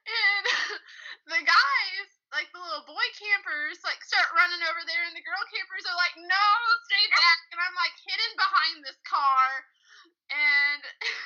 [0.06, 0.46] And
[1.34, 5.44] the guys like the little boy campers like start running over there and the girl
[5.52, 6.48] campers are like no
[6.88, 7.40] stay back.
[7.52, 9.48] And i'm like hidden behind this car.
[10.32, 10.82] And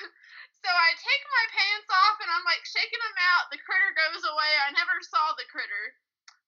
[0.62, 3.52] so i take my pants off and i'm like shaking them out.
[3.54, 4.52] The critter goes away.
[4.66, 5.94] I never saw the critter.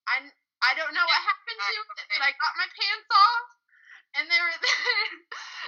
[0.09, 0.27] I
[0.59, 3.58] i don't know what happened to it but i got my pants off
[4.17, 5.09] and they were there.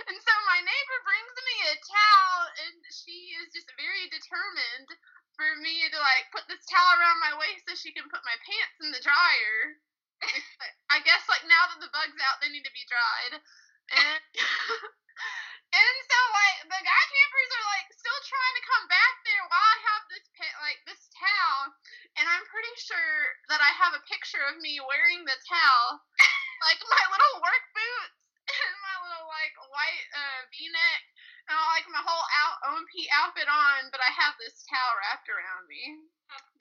[0.10, 4.90] and so my neighbor brings me a towel, and she is just very determined
[5.38, 8.38] for me to like put this towel around my waist so she can put my
[8.46, 9.82] pants in the dryer.
[10.94, 13.42] I guess like now that the bug's out, they need to be dried.
[13.92, 14.22] And
[15.82, 19.70] and so like the guy campers are like still trying to come back there while
[19.72, 21.74] I have this pit like this towel,
[22.22, 23.18] and I'm pretty sure
[23.50, 26.06] that I have a picture of me wearing the towel,
[26.70, 28.21] like my little work boots
[29.42, 31.02] like white uh, V-neck
[31.50, 35.26] and all, like my whole out OMP outfit on, but I have this towel wrapped
[35.26, 36.06] around me,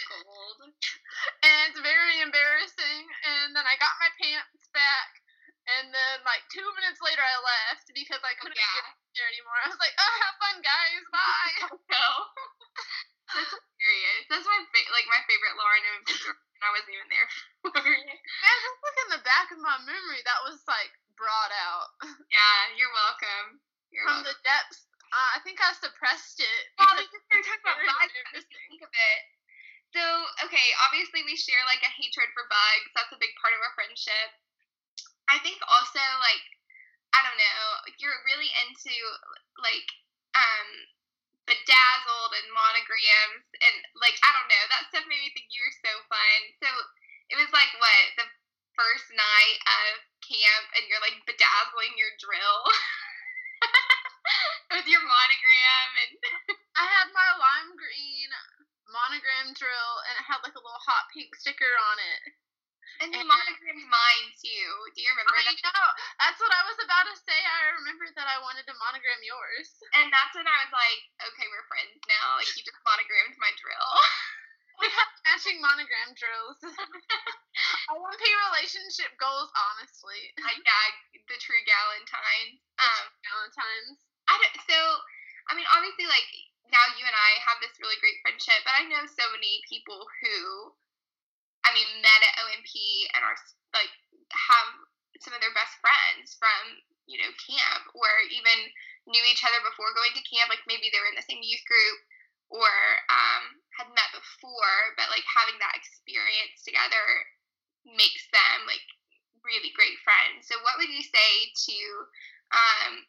[0.08, 0.72] Gold.
[1.44, 3.04] and it's very embarrassing.
[3.28, 5.10] And then I got my pants back,
[5.76, 8.72] and then like two minutes later I left because I couldn't Yeah.
[8.80, 9.60] get there anymore.
[9.60, 11.56] I was like, oh, have fun, guys, bye.
[11.92, 12.06] No.
[13.30, 14.24] That's hilarious.
[14.32, 16.02] That's my fa- like my favorite Lauren and
[16.60, 17.28] I wasn't even there
[17.62, 18.04] for it.
[18.10, 20.20] Man, just look in the back of my memory.
[20.26, 20.90] That was like
[21.20, 21.92] brought out
[22.32, 23.60] Yeah, you're welcome.
[23.92, 24.32] You're from welcome.
[24.32, 24.88] the depths.
[25.10, 26.62] Uh, I think I suppressed it.
[26.78, 28.14] Wow, because this is we're talking about bugs.
[28.32, 28.40] I
[28.70, 29.20] think of it.
[29.90, 30.02] So,
[30.46, 32.88] okay, obviously we share like a hatred for bugs.
[32.94, 34.30] That's a big part of our friendship.
[35.26, 36.42] I think also like
[37.10, 37.62] I don't know,
[37.98, 38.94] you're really into
[39.58, 39.88] like
[40.38, 40.68] um
[41.50, 45.78] bedazzled and monograms and like I don't know, that stuff made me think you were
[45.82, 46.38] so fun.
[46.62, 46.68] So
[47.34, 48.26] it was like what, the
[48.78, 52.62] first night of camp and you're like bedazzling your drill
[54.78, 56.12] with your monogram and
[56.80, 58.30] I had my lime green
[58.94, 62.22] monogram drill and it had like a little hot pink sticker on it.
[63.00, 64.68] And you And- monogrammed mine too.
[64.94, 65.58] Do you remember I that?
[65.66, 65.84] know.
[66.20, 67.38] That's what I was about to say.
[67.38, 69.72] I remember that I wanted to monogram yours.
[69.98, 71.00] And that's when I was like,
[71.32, 72.36] okay, we're friends now.
[72.38, 73.90] Like you just monogrammed my drill.
[74.80, 76.56] We have matching monogram drills.
[77.90, 80.30] OMP relationship goals, honestly.
[80.38, 80.86] like yeah,
[81.26, 82.62] the true Galentine.
[82.78, 83.98] Um, Valentine's.
[84.30, 84.78] I don't, so
[85.50, 86.30] I mean, obviously, like
[86.70, 90.06] now you and I have this really great friendship, but I know so many people
[90.22, 90.70] who,
[91.66, 92.72] I mean, met at OMP
[93.18, 93.38] and are
[93.74, 93.92] like
[94.30, 94.70] have
[95.18, 96.78] some of their best friends from
[97.10, 98.70] you know camp, or even
[99.10, 100.54] knew each other before going to camp.
[100.54, 101.98] Like maybe they were in the same youth group
[102.50, 102.70] or
[103.06, 107.30] um, had met before, but like having that experience together
[107.84, 108.84] makes them like
[109.44, 110.46] really great friends.
[110.46, 111.78] So, what would you say to
[112.50, 113.06] um,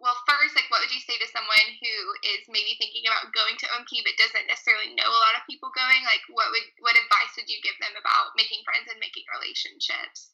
[0.00, 1.94] well, first, like, what would you say to someone who
[2.24, 5.68] is maybe thinking about going to OMP but doesn't necessarily know a lot of people
[5.76, 6.00] going?
[6.08, 10.32] Like, what would what advice would you give them about making friends and making relationships?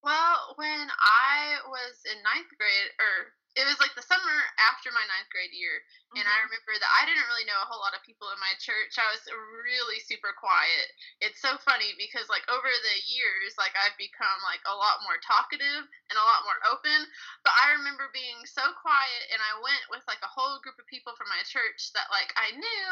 [0.00, 5.04] Well, when I was in ninth grade, or it was like the summer after my
[5.04, 5.84] ninth grade year,
[6.16, 6.48] and I mm-hmm.
[6.48, 8.96] remember that I didn't really know a whole lot of people in my church.
[8.96, 9.24] I was
[9.60, 10.88] really super quiet.
[11.20, 15.20] It's so funny because like over the years, like I've become like a lot more
[15.20, 17.04] talkative and a lot more open.
[17.44, 20.88] But I remember being so quiet, and I went with like a whole group of
[20.88, 22.88] people from my church that like I knew,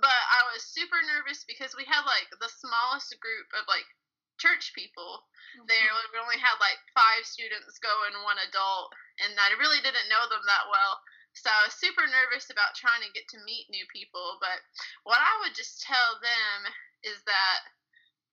[0.00, 3.84] but I was super nervous because we had like the smallest group of like
[4.38, 5.26] church people
[5.66, 5.90] there.
[5.90, 6.10] Mm-hmm.
[6.14, 10.24] We only had like five students go and one adult, and I really didn't know
[10.30, 11.02] them that well.
[11.36, 14.40] So I was super nervous about trying to get to meet new people.
[14.42, 14.58] But
[15.06, 16.72] what I would just tell them
[17.06, 17.58] is that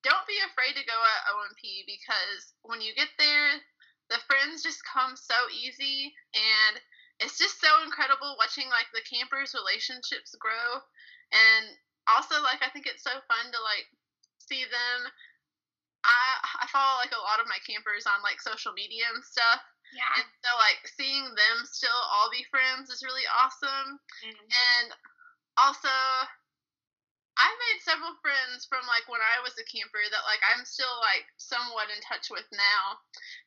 [0.02, 3.62] don't be afraid to go at OMP because when you get there,
[4.10, 6.78] the friends just come so easy and
[7.20, 10.84] it's just so incredible watching like the campers relationships grow
[11.34, 11.74] and
[12.06, 13.88] also like i think it's so fun to like
[14.38, 15.00] see them
[16.06, 19.62] I I follow like a lot of my campers on like social media and stuff.
[19.94, 20.22] Yeah.
[20.22, 24.00] And so like seeing them still all be friends is really awesome.
[24.24, 24.46] Mhm.
[24.46, 24.88] And
[25.58, 25.90] also
[27.36, 30.96] I made several friends from like when I was a camper that like I'm still
[31.04, 32.84] like somewhat in touch with now.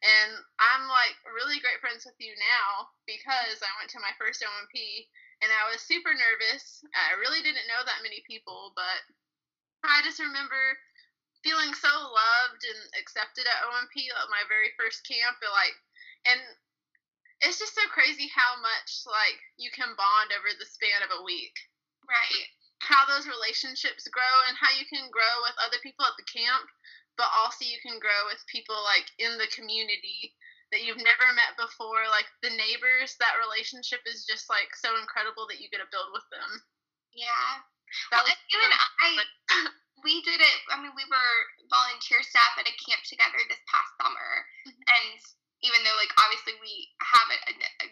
[0.05, 4.45] And I'm like really great friends with you now because I went to my first
[4.45, 4.77] OMP
[5.41, 6.85] and I was super nervous.
[6.93, 9.01] I really didn't know that many people, but
[9.89, 10.77] I just remember
[11.47, 15.39] feeling so loved and accepted at OMP at my very first camp.
[15.39, 15.77] But like,
[16.27, 16.41] and
[17.43, 21.25] it's just so crazy how much like you can bond over the span of a
[21.25, 21.55] week.
[22.07, 22.47] Right.
[22.83, 26.67] How those relationships grow and how you can grow with other people at the camp,
[27.19, 30.35] but also you can grow with people like in the community
[30.71, 32.07] that you've never met before.
[32.11, 36.11] Like the neighbors, that relationship is just like so incredible that you get to build
[36.15, 36.51] with them.
[37.15, 37.63] Yeah.
[38.13, 39.11] That Well, was and you and I,
[40.05, 40.59] we did it.
[40.71, 41.35] I mean, we were
[41.71, 44.83] volunteer staff at a camp together this past summer, Mhm.
[44.87, 45.19] and
[45.63, 47.87] even though, like, obviously we have a, a, a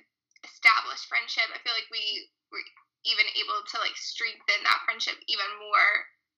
[0.46, 2.62] established friendship, I feel like we were
[3.04, 5.90] even able to like strengthen that friendship even more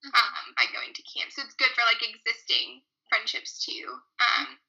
[0.05, 0.15] Mhm.
[0.15, 1.33] um, by going to camp.
[1.33, 4.01] So it's good for like existing friendships too.
[4.21, 4.61] Um,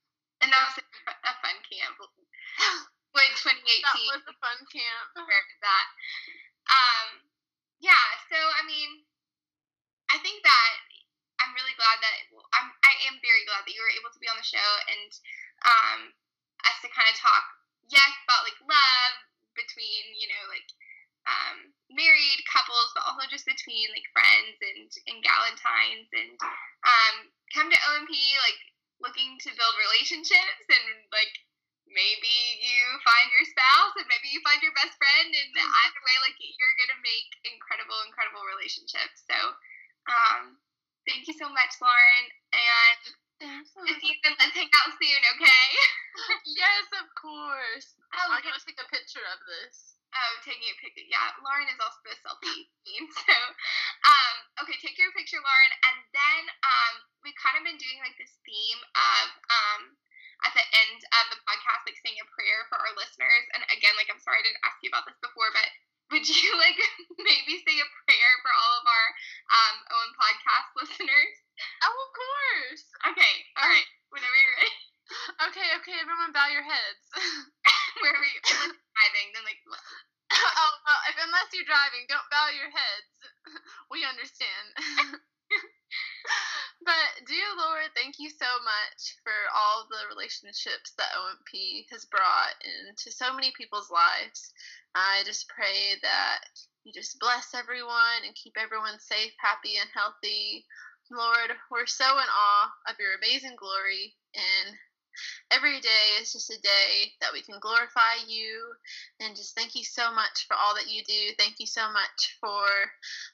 [0.41, 1.95] and that was a, a fun camp.
[3.10, 5.08] Like 2018 that was a fun camp.
[5.18, 5.88] that?
[6.70, 7.08] Um,
[7.82, 8.06] yeah.
[8.30, 9.04] So I mean,
[10.10, 10.74] I think that
[11.39, 12.16] I'm really glad that
[12.57, 12.70] I'm.
[12.84, 15.12] I am very glad that you were able to be on the show and
[15.64, 15.99] um,
[16.68, 17.45] us to kind of talk,
[17.88, 19.16] yes, about like love
[19.55, 20.68] between you know like
[21.30, 21.57] um,
[21.93, 26.36] married couples, but also just between like friends and and Galentines and
[26.84, 27.16] um,
[27.53, 28.12] come to OMP
[28.43, 28.60] like
[28.99, 31.32] looking to build relationships and like
[31.88, 36.18] maybe you find your spouse and maybe you find your best friend and either way
[36.22, 39.38] like you're gonna make incredible incredible relationships so
[41.30, 43.02] you so much lauren and
[43.86, 45.70] if you can let's hang out soon okay
[46.60, 47.96] yes, of course.
[48.18, 49.94] oh, I'm gonna take a picture of this.
[50.10, 53.38] oh taking a picture yeah lauren is also a selfie queen so
[54.10, 58.18] um okay take your picture lauren and then um we've kind of been doing like
[58.18, 59.82] this theme of um
[60.50, 63.94] at the end of the podcast like saying a prayer for our listeners and again
[64.02, 65.70] like i'm sorry i didn't ask you about this before but
[66.12, 66.80] would you like
[67.22, 69.07] maybe say a prayer for all of our
[69.53, 71.36] um owen podcast listeners
[71.84, 72.84] Oh, of course.
[73.12, 74.76] okay all right whenever you're ready
[75.49, 77.01] Okay, okay, everyone, bow your heads.
[78.05, 82.70] where are you driving then like oh, well, if, unless you're driving, don't bow your
[82.70, 83.10] heads.
[83.89, 84.78] We understand.
[86.86, 92.56] But, dear Lord, thank you so much for all the relationships that OMP has brought
[92.64, 94.54] into so many people's lives.
[94.96, 96.46] I just pray that
[96.84, 100.66] you just bless everyone and keep everyone safe, happy, and healthy.
[101.12, 104.76] Lord, we're so in awe of your amazing glory, and
[105.52, 108.72] every day is just a day that we can glorify you
[109.20, 111.36] and just thank you so much for all that you do.
[111.38, 112.64] Thank you so much for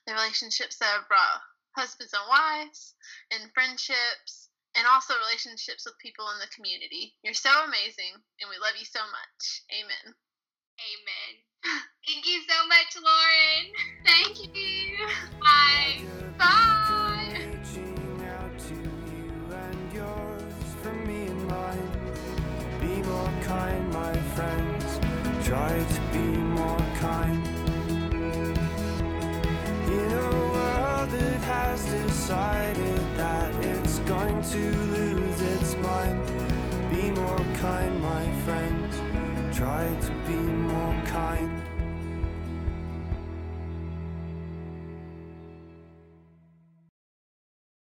[0.08, 1.42] the relationships that have brought
[1.76, 2.96] husbands and wives
[3.32, 7.16] and friendships and also relationships with people in the community.
[7.24, 9.64] You're so amazing and we love you so much.
[9.72, 10.16] Amen.
[10.80, 11.34] amen
[12.08, 13.66] thank you so much lauren
[14.06, 14.98] Thank you.
[15.40, 17.02] bye Bye.
[32.26, 36.26] Decided that it's going to lose its mind.
[36.90, 38.96] Be more kind, my friends.
[39.56, 40.15] Try to.